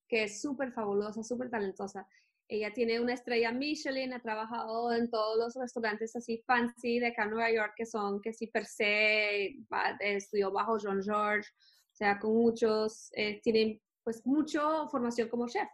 que 0.08 0.24
es 0.24 0.40
súper 0.40 0.72
fabulosa, 0.72 1.22
súper 1.22 1.50
talentosa. 1.50 2.06
Ella 2.52 2.72
tiene 2.72 2.98
una 2.98 3.14
estrella 3.14 3.52
Michelin, 3.52 4.12
ha 4.12 4.20
trabajado 4.20 4.92
en 4.92 5.08
todos 5.08 5.38
los 5.38 5.54
restaurantes 5.54 6.16
así 6.16 6.42
fancy 6.44 6.98
de 6.98 7.06
acá 7.06 7.22
en 7.22 7.30
Nueva 7.30 7.52
York, 7.52 7.74
que 7.76 7.86
son, 7.86 8.20
que 8.20 8.32
sí, 8.32 8.48
per 8.48 8.66
se, 8.66 9.56
estudió 10.00 10.50
bajo 10.50 10.76
Jean 10.76 11.00
George, 11.00 11.48
o 11.48 11.94
sea, 11.94 12.18
con 12.18 12.34
muchos, 12.34 13.08
eh, 13.12 13.40
tiene 13.40 13.80
pues 14.02 14.26
mucha 14.26 14.88
formación 14.88 15.28
como 15.28 15.46
chef. 15.46 15.68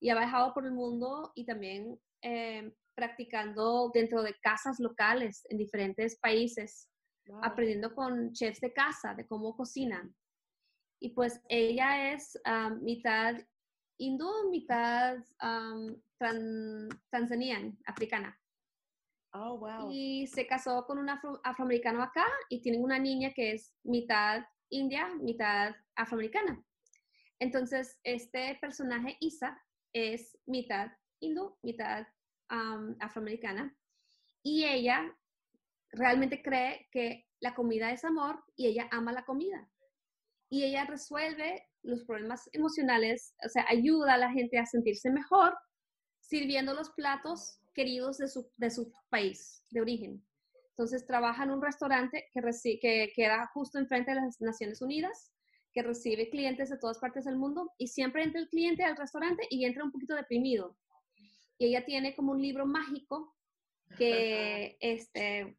Y 0.00 0.10
ha 0.10 0.18
viajado 0.18 0.52
por 0.52 0.66
el 0.66 0.72
mundo 0.72 1.30
y 1.36 1.46
también 1.46 1.96
eh, 2.22 2.68
practicando 2.96 3.92
dentro 3.94 4.24
de 4.24 4.34
casas 4.40 4.80
locales 4.80 5.46
en 5.50 5.56
diferentes 5.56 6.18
países, 6.18 6.88
aprendiendo 7.42 7.94
con 7.94 8.32
chefs 8.32 8.60
de 8.60 8.72
casa, 8.72 9.14
de 9.14 9.24
cómo 9.24 9.56
cocinan. 9.56 10.12
Y 10.98 11.10
pues 11.10 11.40
ella 11.48 12.12
es 12.12 12.36
ah, 12.44 12.70
mitad 12.70 13.36
hindú, 13.98 14.50
mitad 14.50 15.18
um, 15.42 15.96
tanzaniana, 17.10 17.76
africana. 17.84 18.38
Oh, 19.34 19.58
wow. 19.58 19.90
Y 19.92 20.26
se 20.26 20.46
casó 20.46 20.86
con 20.86 20.98
un 20.98 21.10
afroamericano 21.44 22.02
acá 22.02 22.24
y 22.48 22.62
tienen 22.62 22.82
una 22.82 22.98
niña 22.98 23.32
que 23.34 23.52
es 23.52 23.74
mitad 23.84 24.44
india, 24.70 25.08
mitad 25.20 25.74
afroamericana. 25.96 26.64
Entonces, 27.38 27.98
este 28.04 28.56
personaje, 28.60 29.16
Isa, 29.20 29.60
es 29.92 30.38
mitad 30.46 30.90
hindú, 31.20 31.56
mitad 31.62 32.06
um, 32.50 32.96
afroamericana. 33.00 33.76
Y 34.42 34.64
ella 34.64 35.14
realmente 35.92 36.42
cree 36.42 36.88
que 36.90 37.26
la 37.40 37.54
comida 37.54 37.92
es 37.92 38.04
amor 38.04 38.44
y 38.56 38.66
ella 38.66 38.88
ama 38.90 39.12
la 39.12 39.24
comida. 39.24 39.68
Y 40.50 40.64
ella 40.64 40.84
resuelve 40.86 41.67
los 41.82 42.04
problemas 42.04 42.48
emocionales, 42.52 43.34
o 43.44 43.48
sea, 43.48 43.64
ayuda 43.68 44.14
a 44.14 44.18
la 44.18 44.30
gente 44.30 44.58
a 44.58 44.66
sentirse 44.66 45.10
mejor 45.10 45.56
sirviendo 46.20 46.74
los 46.74 46.90
platos 46.90 47.58
queridos 47.74 48.18
de 48.18 48.28
su, 48.28 48.50
de 48.56 48.70
su 48.70 48.92
país 49.08 49.64
de 49.70 49.80
origen. 49.80 50.24
Entonces 50.70 51.06
trabaja 51.06 51.44
en 51.44 51.50
un 51.50 51.62
restaurante 51.62 52.26
que, 52.32 52.78
que 52.80 53.12
queda 53.14 53.50
justo 53.54 53.78
enfrente 53.78 54.12
de 54.12 54.20
las 54.20 54.40
Naciones 54.40 54.82
Unidas, 54.82 55.32
que 55.72 55.82
recibe 55.82 56.30
clientes 56.30 56.70
de 56.70 56.78
todas 56.78 56.98
partes 56.98 57.24
del 57.24 57.36
mundo 57.36 57.72
y 57.78 57.88
siempre 57.88 58.22
entra 58.22 58.40
el 58.40 58.48
cliente 58.48 58.84
al 58.84 58.96
restaurante 58.96 59.46
y 59.50 59.64
entra 59.64 59.84
un 59.84 59.90
poquito 59.90 60.14
deprimido. 60.14 60.76
Y 61.58 61.66
ella 61.66 61.84
tiene 61.84 62.14
como 62.14 62.32
un 62.32 62.42
libro 62.42 62.66
mágico 62.66 63.34
que, 63.96 64.76
este, 64.80 65.56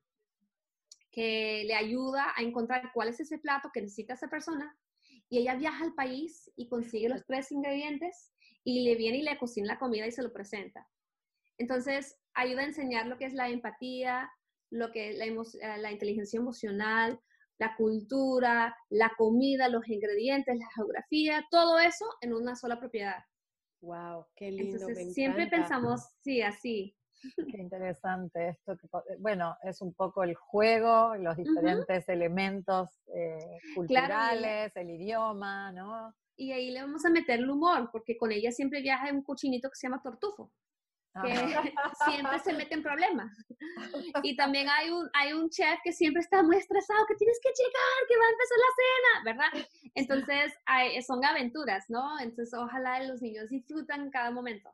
que 1.12 1.64
le 1.66 1.76
ayuda 1.76 2.34
a 2.36 2.42
encontrar 2.42 2.92
cuál 2.94 3.10
es 3.10 3.20
ese 3.20 3.40
plato 3.40 3.72
que 3.74 3.82
necesita 3.82 4.14
esa 4.14 4.30
persona. 4.30 4.78
Y 5.30 5.40
ella 5.40 5.56
viaja 5.56 5.84
al 5.84 5.94
país 5.94 6.52
y 6.56 6.68
consigue 6.68 7.10
los 7.10 7.26
tres 7.26 7.52
ingredientes 7.52 8.34
y 8.64 8.84
le 8.84 8.96
viene 8.96 9.20
y 9.20 9.22
le 9.22 9.38
cocina 9.38 9.74
la 9.74 9.80
comida 9.80 10.08
y 10.08 10.12
se 10.12 10.24
lo 10.24 10.34
presenta. 10.34 10.88
Entonces, 11.58 12.20
ayuda 12.34 12.62
a 12.62 12.66
enseñar 12.66 13.08
lo 13.08 13.18
que 13.18 13.26
es 13.26 13.34
la 13.34 13.50
empatía, 13.50 14.32
lo 14.72 14.92
que 14.92 15.14
la, 15.14 15.26
eh, 15.26 15.78
la 15.80 15.92
inteligencia 15.92 16.40
emocional, 16.40 17.20
la 17.60 17.76
cultura, 17.76 18.76
la 18.90 19.12
comida, 19.18 19.68
los 19.68 19.88
ingredientes, 19.88 20.58
la 20.58 20.70
geografía, 20.76 21.46
todo 21.52 21.80
eso 21.80 22.06
en 22.22 22.34
una 22.34 22.56
sola 22.56 22.80
propiedad. 22.80 23.24
Wow, 23.82 24.26
qué 24.36 24.52
lindo. 24.52 24.78
Entonces, 24.78 25.14
siempre 25.14 25.48
pensamos, 25.48 26.02
sí, 26.22 26.42
así. 26.42 26.96
Qué 27.22 27.58
interesante 27.62 28.50
esto. 28.50 28.74
Eh, 28.74 29.18
bueno, 29.20 29.58
es 29.64 29.82
un 29.82 29.94
poco 29.94 30.24
el 30.24 30.36
juego, 30.36 31.16
los 31.16 31.38
diferentes 31.38 32.08
elementos 32.10 33.02
eh, 33.14 33.60
culturales, 33.76 34.76
el 34.76 34.90
idioma, 34.90 35.72
¿no? 35.72 36.14
Y 36.36 36.52
ahí 36.52 36.72
le 36.72 36.82
vamos 36.82 37.06
a 37.06 37.10
meter 37.10 37.40
el 37.40 37.50
humor, 37.50 37.90
porque 37.92 38.18
con 38.18 38.32
ella 38.32 38.52
siempre 38.52 38.82
viaja 38.82 39.12
un 39.12 39.24
cochinito 39.24 39.70
que 39.70 39.76
se 39.76 39.88
llama 39.88 40.02
tortufo 40.02 40.52
que 41.22 41.34
siempre 42.06 42.40
se 42.40 42.54
mete 42.54 42.76
en 42.76 42.84
problemas. 42.84 43.32
Y 44.24 44.36
también 44.36 44.68
hay 44.70 44.90
un, 44.90 45.10
hay 45.14 45.34
un 45.34 45.50
chef 45.50 45.80
que 45.84 45.92
siempre 45.92 46.22
está 46.22 46.44
muy 46.44 46.58
estresado, 46.58 47.06
que 47.08 47.16
tienes 47.16 47.40
que 47.42 47.50
llegar, 47.50 48.08
que 48.08 48.18
va 48.18 48.26
a 48.26 48.30
empezar 48.30 48.58
la 48.58 48.74
cena, 48.80 49.24
¿verdad? 49.26 49.68
Entonces, 49.96 50.54
hay, 50.66 51.02
son 51.02 51.24
aventuras, 51.24 51.86
¿no? 51.90 52.20
Entonces, 52.20 52.54
ojalá 52.54 53.04
los 53.04 53.22
niños 53.22 53.50
disfrutan 53.50 54.10
cada 54.12 54.32
momento. 54.32 54.74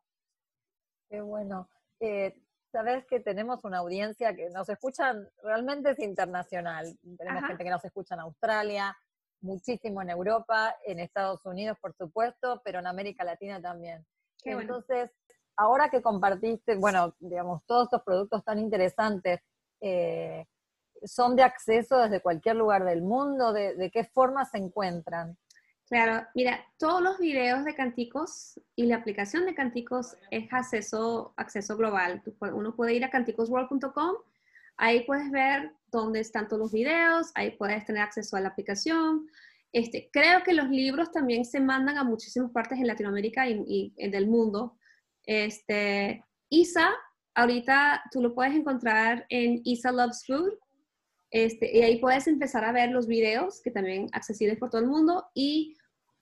Qué 1.10 1.22
bueno. 1.22 1.70
Eh, 2.00 2.36
Sabes 2.76 3.06
que 3.06 3.22
tenemos 3.22 3.64
una 3.64 3.78
audiencia 3.78 4.36
que 4.36 4.50
nos 4.50 4.68
escuchan, 4.68 5.30
realmente 5.42 5.92
es 5.92 6.00
internacional. 6.00 6.86
Tenemos 7.18 7.46
gente 7.46 7.64
que 7.64 7.70
nos 7.70 7.86
escucha 7.86 8.16
en 8.16 8.20
Australia, 8.20 8.98
muchísimo 9.40 10.02
en 10.02 10.10
Europa, 10.10 10.76
en 10.86 11.00
Estados 11.00 11.46
Unidos, 11.46 11.78
por 11.80 11.96
supuesto, 11.96 12.62
pero 12.66 12.80
en 12.80 12.88
América 12.88 13.24
Latina 13.24 13.62
también. 13.62 14.06
Entonces, 14.44 15.10
ahora 15.56 15.90
que 15.90 16.02
compartiste, 16.02 16.76
bueno, 16.76 17.16
digamos, 17.20 17.64
todos 17.66 17.86
estos 17.86 18.04
productos 18.04 18.44
tan 18.44 18.60
interesantes, 18.60 19.40
eh, 19.80 20.46
¿son 21.06 21.38
de 21.38 21.44
acceso 21.44 21.98
desde 22.00 22.20
cualquier 22.20 22.58
lugar 22.58 22.84
del 22.84 23.04
mundo? 23.04 23.54
¿De, 23.54 23.90
qué 23.90 24.04
forma 24.04 24.44
se 24.44 24.58
encuentran? 24.58 25.38
Claro, 25.88 26.26
mira, 26.34 26.66
todos 26.80 27.02
los 27.02 27.20
videos 27.20 27.64
de 27.64 27.76
Canticos 27.76 28.60
y 28.76 28.88
la 28.88 28.96
aplicación 28.96 29.46
de 29.46 29.54
Canticos 29.54 30.16
es 30.32 30.52
acceso, 30.52 31.36
global. 31.78 32.24
Uno 32.54 32.76
puede 32.76 32.96
ir 32.96 33.06
a 33.06 33.12
canticosworld.com, 33.12 34.16
ahí 34.78 35.06
puedes 35.06 35.30
ver 35.30 35.74
dónde 35.92 36.22
están 36.22 36.48
todos 36.48 36.60
los 36.60 36.72
videos, 36.72 37.32
ahí 37.36 37.52
puedes 37.52 37.86
tener 37.86 38.02
acceso 38.02 38.36
a 38.36 38.42
la 38.42 38.50
aplicación. 38.50 39.28
Este, 39.72 40.10
creo 40.12 40.42
que 40.44 40.54
los 40.54 40.70
libros 40.70 41.12
también 41.12 41.46
se 41.46 41.60
mandan 41.60 41.98
a 41.98 42.04
muchísimas 42.04 42.52
partes 42.52 42.80
en 42.80 42.88
Latinoamérica 42.88 43.48
y, 43.48 43.94
y 43.96 44.10
del 44.10 44.28
mundo. 44.28 44.80
Este, 45.24 46.26
Isa, 46.50 46.96
ahorita 47.36 48.04
tú 48.12 48.24
lo 48.24 48.34
puedes 48.34 48.56
encontrar 48.56 49.28
en 49.30 49.62
Isa 49.64 49.92
Loves 49.92 50.24
Food. 50.26 50.58
Este, 51.36 51.70
y 51.78 51.82
ahí 51.82 52.00
puedes 52.00 52.28
empezar 52.28 52.64
a 52.64 52.72
ver 52.72 52.92
los 52.92 53.08
videos, 53.08 53.62
que 53.62 53.70
también 53.70 54.08
accesibles 54.14 54.58
por 54.58 54.70
todo 54.70 54.80
el 54.80 54.88
mundo, 54.88 55.26
y 55.34 55.76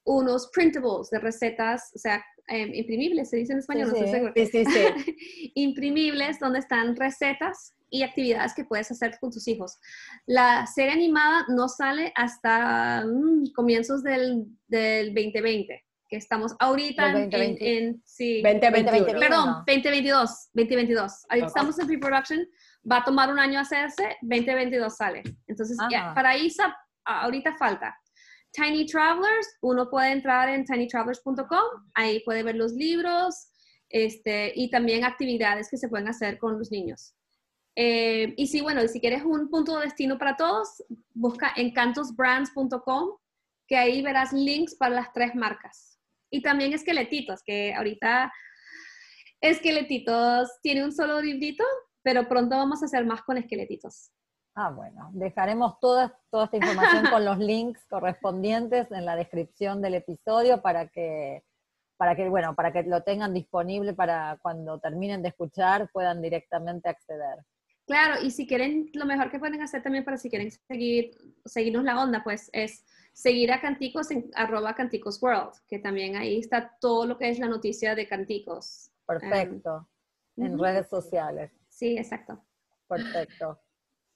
unos 0.06 0.50
printables 0.52 1.12
de 1.12 1.20
recetas, 1.20 1.92
o 1.94 2.00
sea, 2.00 2.26
em, 2.48 2.74
imprimibles, 2.74 3.30
se 3.30 3.38
dice 3.38 3.54
en 3.54 3.60
español, 3.60 3.90
no 3.90 4.34
Sí, 4.34 4.46
sí, 4.48 4.66
sí. 4.66 4.72
imprimibles, 5.54 6.40
donde 6.40 6.58
están 6.58 6.96
recetas 6.96 7.76
y 7.92 8.02
actividades 8.02 8.56
que 8.56 8.66
puedes 8.66 8.90
hacer 8.90 9.20
con 9.20 9.30
tus 9.30 9.48
hijos. 9.48 9.78
La 10.26 10.66
serie 10.66 10.94
animada 10.94 11.46
no 11.48 11.70
sale 11.70 12.12
hasta 12.16 13.06
mm, 13.06 13.54
comienzos 13.54 14.02
del, 14.02 14.48
del 14.68 15.14
2020 15.14 15.80
que 16.10 16.18
estamos 16.18 16.56
ahorita 16.60 17.24
en, 17.24 17.58
en, 17.60 18.04
sí, 18.06 18.44
2021. 18.44 19.20
Perdón, 19.20 19.64
2022, 19.66 20.50
2022. 20.54 21.26
Ahorita 21.28 21.48
estamos 21.48 21.80
en 21.80 21.88
pre-production, 21.88 22.48
va 22.90 22.98
a 22.98 23.04
tomar 23.04 23.32
un 23.32 23.40
año 23.40 23.60
hacerse, 23.60 24.18
2022 24.22 24.96
sale. 24.96 25.24
Entonces, 25.48 25.78
para 26.14 26.38
ISA, 26.38 26.76
ahorita 27.06 27.56
falta. 27.56 27.98
Tiny 28.52 28.86
Travelers, 28.86 29.58
uno 29.62 29.90
puede 29.90 30.12
entrar 30.12 30.48
en 30.48 30.64
tinytravelers.com, 30.64 31.90
ahí 31.96 32.22
puede 32.24 32.44
ver 32.44 32.56
los 32.56 32.74
libros 32.74 33.48
este, 33.90 34.54
y 34.56 34.70
también 34.70 35.04
actividades 35.04 35.70
que 35.70 35.78
se 35.78 35.88
pueden 35.88 36.08
hacer 36.08 36.38
con 36.38 36.60
los 36.60 36.70
niños. 36.72 37.16
Eh, 37.76 38.34
y 38.38 38.48
si, 38.48 38.62
bueno, 38.62 38.88
si 38.88 39.00
quieres 39.00 39.24
un 39.24 39.50
punto 39.50 39.78
de 39.80 39.86
destino 39.86 40.20
para 40.20 40.36
todos, 40.36 40.84
busca 41.14 41.52
encantosbrands.com, 41.56 43.18
que 43.68 43.76
ahí 43.76 44.04
verás 44.04 44.32
links 44.34 44.76
para 44.76 44.96
las 44.96 45.12
tres 45.14 45.34
marcas. 45.34 45.98
Y 46.30 46.42
también 46.42 46.74
esqueletitos, 46.74 47.42
que 47.44 47.74
ahorita 47.74 48.32
esqueletitos 49.42 50.50
tiene 50.62 50.86
un 50.86 50.92
solo 50.92 51.22
librito, 51.22 51.64
pero 52.04 52.28
pronto 52.28 52.56
vamos 52.56 52.82
a 52.82 52.86
hacer 52.86 53.06
más 53.06 53.22
con 53.24 53.38
esqueletitos. 53.38 54.12
Ah, 54.56 54.70
bueno, 54.70 55.10
dejaremos 55.14 55.80
toda, 55.80 56.16
toda 56.30 56.46
esta 56.46 56.58
información 56.58 57.08
con 57.10 57.26
los 57.26 57.40
links 57.40 57.84
correspondientes 57.90 58.92
en 58.92 59.06
la 59.06 59.16
descripción 59.16 59.82
del 59.82 59.96
episodio 59.96 60.62
para 60.62 60.90
que, 60.90 61.44
para 61.98 62.16
que, 62.16 62.30
bueno, 62.30 62.54
para 62.54 62.72
que 62.72 62.84
lo 62.84 63.02
tengan 63.02 63.34
disponible 63.34 63.94
para 63.94 64.38
cuando 64.44 64.80
terminen 64.80 65.24
de 65.24 65.30
escuchar 65.30 65.90
puedan 65.92 66.22
directamente 66.22 66.88
acceder. 66.88 67.40
Claro, 67.88 68.22
y 68.22 68.30
si 68.30 68.46
quieren, 68.46 68.90
lo 68.94 69.06
mejor 69.06 69.32
que 69.32 69.40
pueden 69.40 69.62
hacer 69.62 69.82
también 69.82 70.06
para 70.06 70.18
si 70.18 70.30
quieren 70.30 70.52
seguir, 70.52 71.18
seguirnos 71.46 71.84
la 71.84 72.02
onda, 72.02 72.24
pues 72.24 72.50
es 72.54 72.86
seguir 73.12 73.52
a 73.52 73.60
Canticos 73.60 74.12
en 74.12 74.30
arroba 74.36 74.76
Canticos 74.76 75.22
World, 75.22 75.54
que 75.68 75.80
también 75.80 76.16
ahí 76.16 76.40
está 76.40 76.78
todo 76.80 77.06
lo 77.06 77.18
que 77.18 77.30
es 77.30 77.40
la 77.40 77.48
noticia 77.48 77.96
de 77.96 78.08
Canticos. 78.08 78.92
Perfecto. 79.06 79.90
en 80.38 80.58
redes 80.58 80.88
sociales. 80.88 81.52
Sí, 81.74 81.98
exacto. 81.98 82.44
Perfecto. 82.88 83.60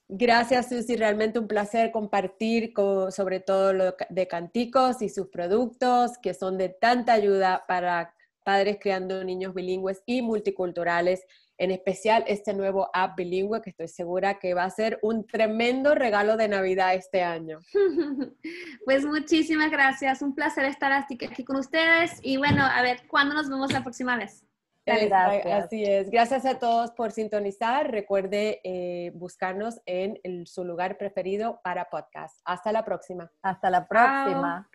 Gracias, 0.08 0.68
Susi. 0.68 0.96
Realmente 0.96 1.38
un 1.38 1.48
placer 1.48 1.90
compartir 1.90 2.72
sobre 3.10 3.40
todo 3.40 3.72
lo 3.72 3.96
de 4.08 4.28
Canticos 4.28 5.02
y 5.02 5.08
sus 5.08 5.28
productos, 5.28 6.12
que 6.22 6.34
son 6.34 6.56
de 6.56 6.70
tanta 6.70 7.12
ayuda 7.12 7.64
para 7.66 8.14
padres 8.44 8.78
creando 8.80 9.22
niños 9.24 9.52
bilingües 9.52 10.02
y 10.06 10.22
multiculturales 10.22 11.26
en 11.58 11.72
especial 11.72 12.24
este 12.28 12.54
nuevo 12.54 12.88
app 12.94 13.16
bilingüe 13.16 13.60
que 13.60 13.70
estoy 13.70 13.88
segura 13.88 14.38
que 14.38 14.54
va 14.54 14.64
a 14.64 14.70
ser 14.70 14.98
un 15.02 15.26
tremendo 15.26 15.94
regalo 15.94 16.36
de 16.36 16.48
Navidad 16.48 16.94
este 16.94 17.22
año. 17.22 17.58
Pues 18.86 19.04
muchísimas 19.04 19.70
gracias, 19.70 20.22
un 20.22 20.34
placer 20.34 20.64
estar 20.64 20.92
aquí 20.92 21.44
con 21.44 21.56
ustedes 21.56 22.20
y 22.22 22.38
bueno, 22.38 22.64
a 22.64 22.80
ver, 22.80 23.06
¿cuándo 23.06 23.34
nos 23.34 23.50
vemos 23.50 23.70
la 23.70 23.82
próxima 23.82 24.16
vez? 24.16 24.46
Gracias. 24.88 25.64
Así 25.64 25.84
es. 25.84 26.10
Gracias 26.10 26.44
a 26.44 26.58
todos 26.58 26.90
por 26.92 27.12
sintonizar. 27.12 27.90
Recuerde 27.90 28.60
eh, 28.64 29.12
buscarnos 29.14 29.80
en 29.86 30.18
su 30.46 30.64
lugar 30.64 30.98
preferido 30.98 31.60
para 31.62 31.88
podcast. 31.90 32.40
Hasta 32.44 32.72
la 32.72 32.84
próxima. 32.84 33.30
Hasta 33.42 33.70
la 33.70 33.86
próxima. 33.86 34.68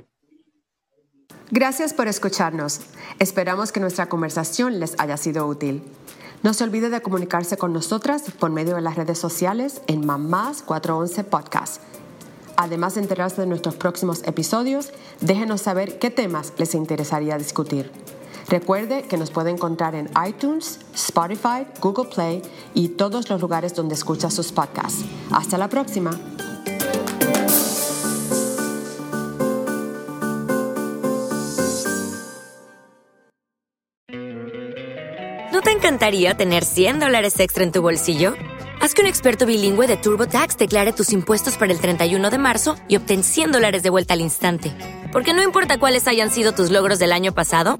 Gracias 1.52 1.94
por 1.94 2.08
escucharnos. 2.08 2.82
Esperamos 3.20 3.72
que 3.72 3.80
nuestra 3.80 4.08
conversación 4.08 4.80
les 4.80 5.00
haya 5.00 5.18
sido 5.18 5.46
útil. 5.48 5.84
No 6.42 6.54
se 6.54 6.64
olvide 6.64 6.90
de 6.90 7.02
comunicarse 7.02 7.58
con 7.58 7.72
nosotras 7.72 8.24
por 8.40 8.52
medio 8.52 8.76
de 8.76 8.82
las 8.82 8.96
redes 8.96 9.18
sociales 9.18 9.82
en 9.88 10.06
Mamás 10.06 10.62
411 10.62 11.24
Podcast. 11.24 11.82
Además 12.58 12.96
de 12.96 13.02
enterarse 13.02 13.42
de 13.42 13.48
nuestros 13.48 13.76
próximos 13.76 14.24
episodios, 14.28 14.92
déjenos 15.22 15.62
saber 15.62 16.00
qué 16.00 16.10
temas 16.10 16.54
les 16.58 16.76
interesaría 16.76 17.38
discutir. 17.38 17.92
Recuerde 18.50 19.04
que 19.04 19.18
nos 19.18 19.32
puede 19.32 19.50
encontrar 19.50 19.96
en 19.96 20.10
iTunes, 20.28 20.80
Spotify, 20.94 21.66
Google 21.82 22.10
Play 22.14 22.42
y 22.74 22.90
todos 22.90 23.30
los 23.30 23.42
lugares 23.42 23.74
donde 23.74 23.96
escucha 23.96 24.30
sus 24.30 24.52
podcasts. 24.52 25.06
Hasta 25.32 25.58
la 25.58 25.70
próxima. 25.70 26.12
¿No 35.52 35.62
te 35.62 35.72
encantaría 35.72 36.36
tener 36.36 36.66
100 36.66 37.00
dólares 37.00 37.40
extra 37.40 37.64
en 37.64 37.72
tu 37.72 37.82
bolsillo? 37.82 38.34
Haz 38.84 38.94
que 38.94 39.02
un 39.02 39.08
experto 39.08 39.46
bilingüe 39.46 39.88
de 39.88 39.96
TurboTax 39.96 40.58
declare 40.58 40.92
tus 40.92 41.14
impuestos 41.14 41.56
para 41.56 41.72
el 41.72 41.80
31 41.80 42.30
de 42.30 42.38
marzo 42.38 42.76
y 42.90 42.98
obtén 42.98 43.24
100 43.24 43.54
dólares 43.54 43.82
de 43.82 43.90
vuelta 43.90 44.14
al 44.14 44.20
instante. 44.20 44.76
Porque 45.14 45.34
no 45.34 45.42
importa 45.42 45.78
cuáles 45.78 46.06
hayan 46.08 46.32
sido 46.32 46.52
tus 46.52 46.70
logros 46.70 47.00
del 47.00 47.14
año 47.14 47.34
pasado, 47.34 47.80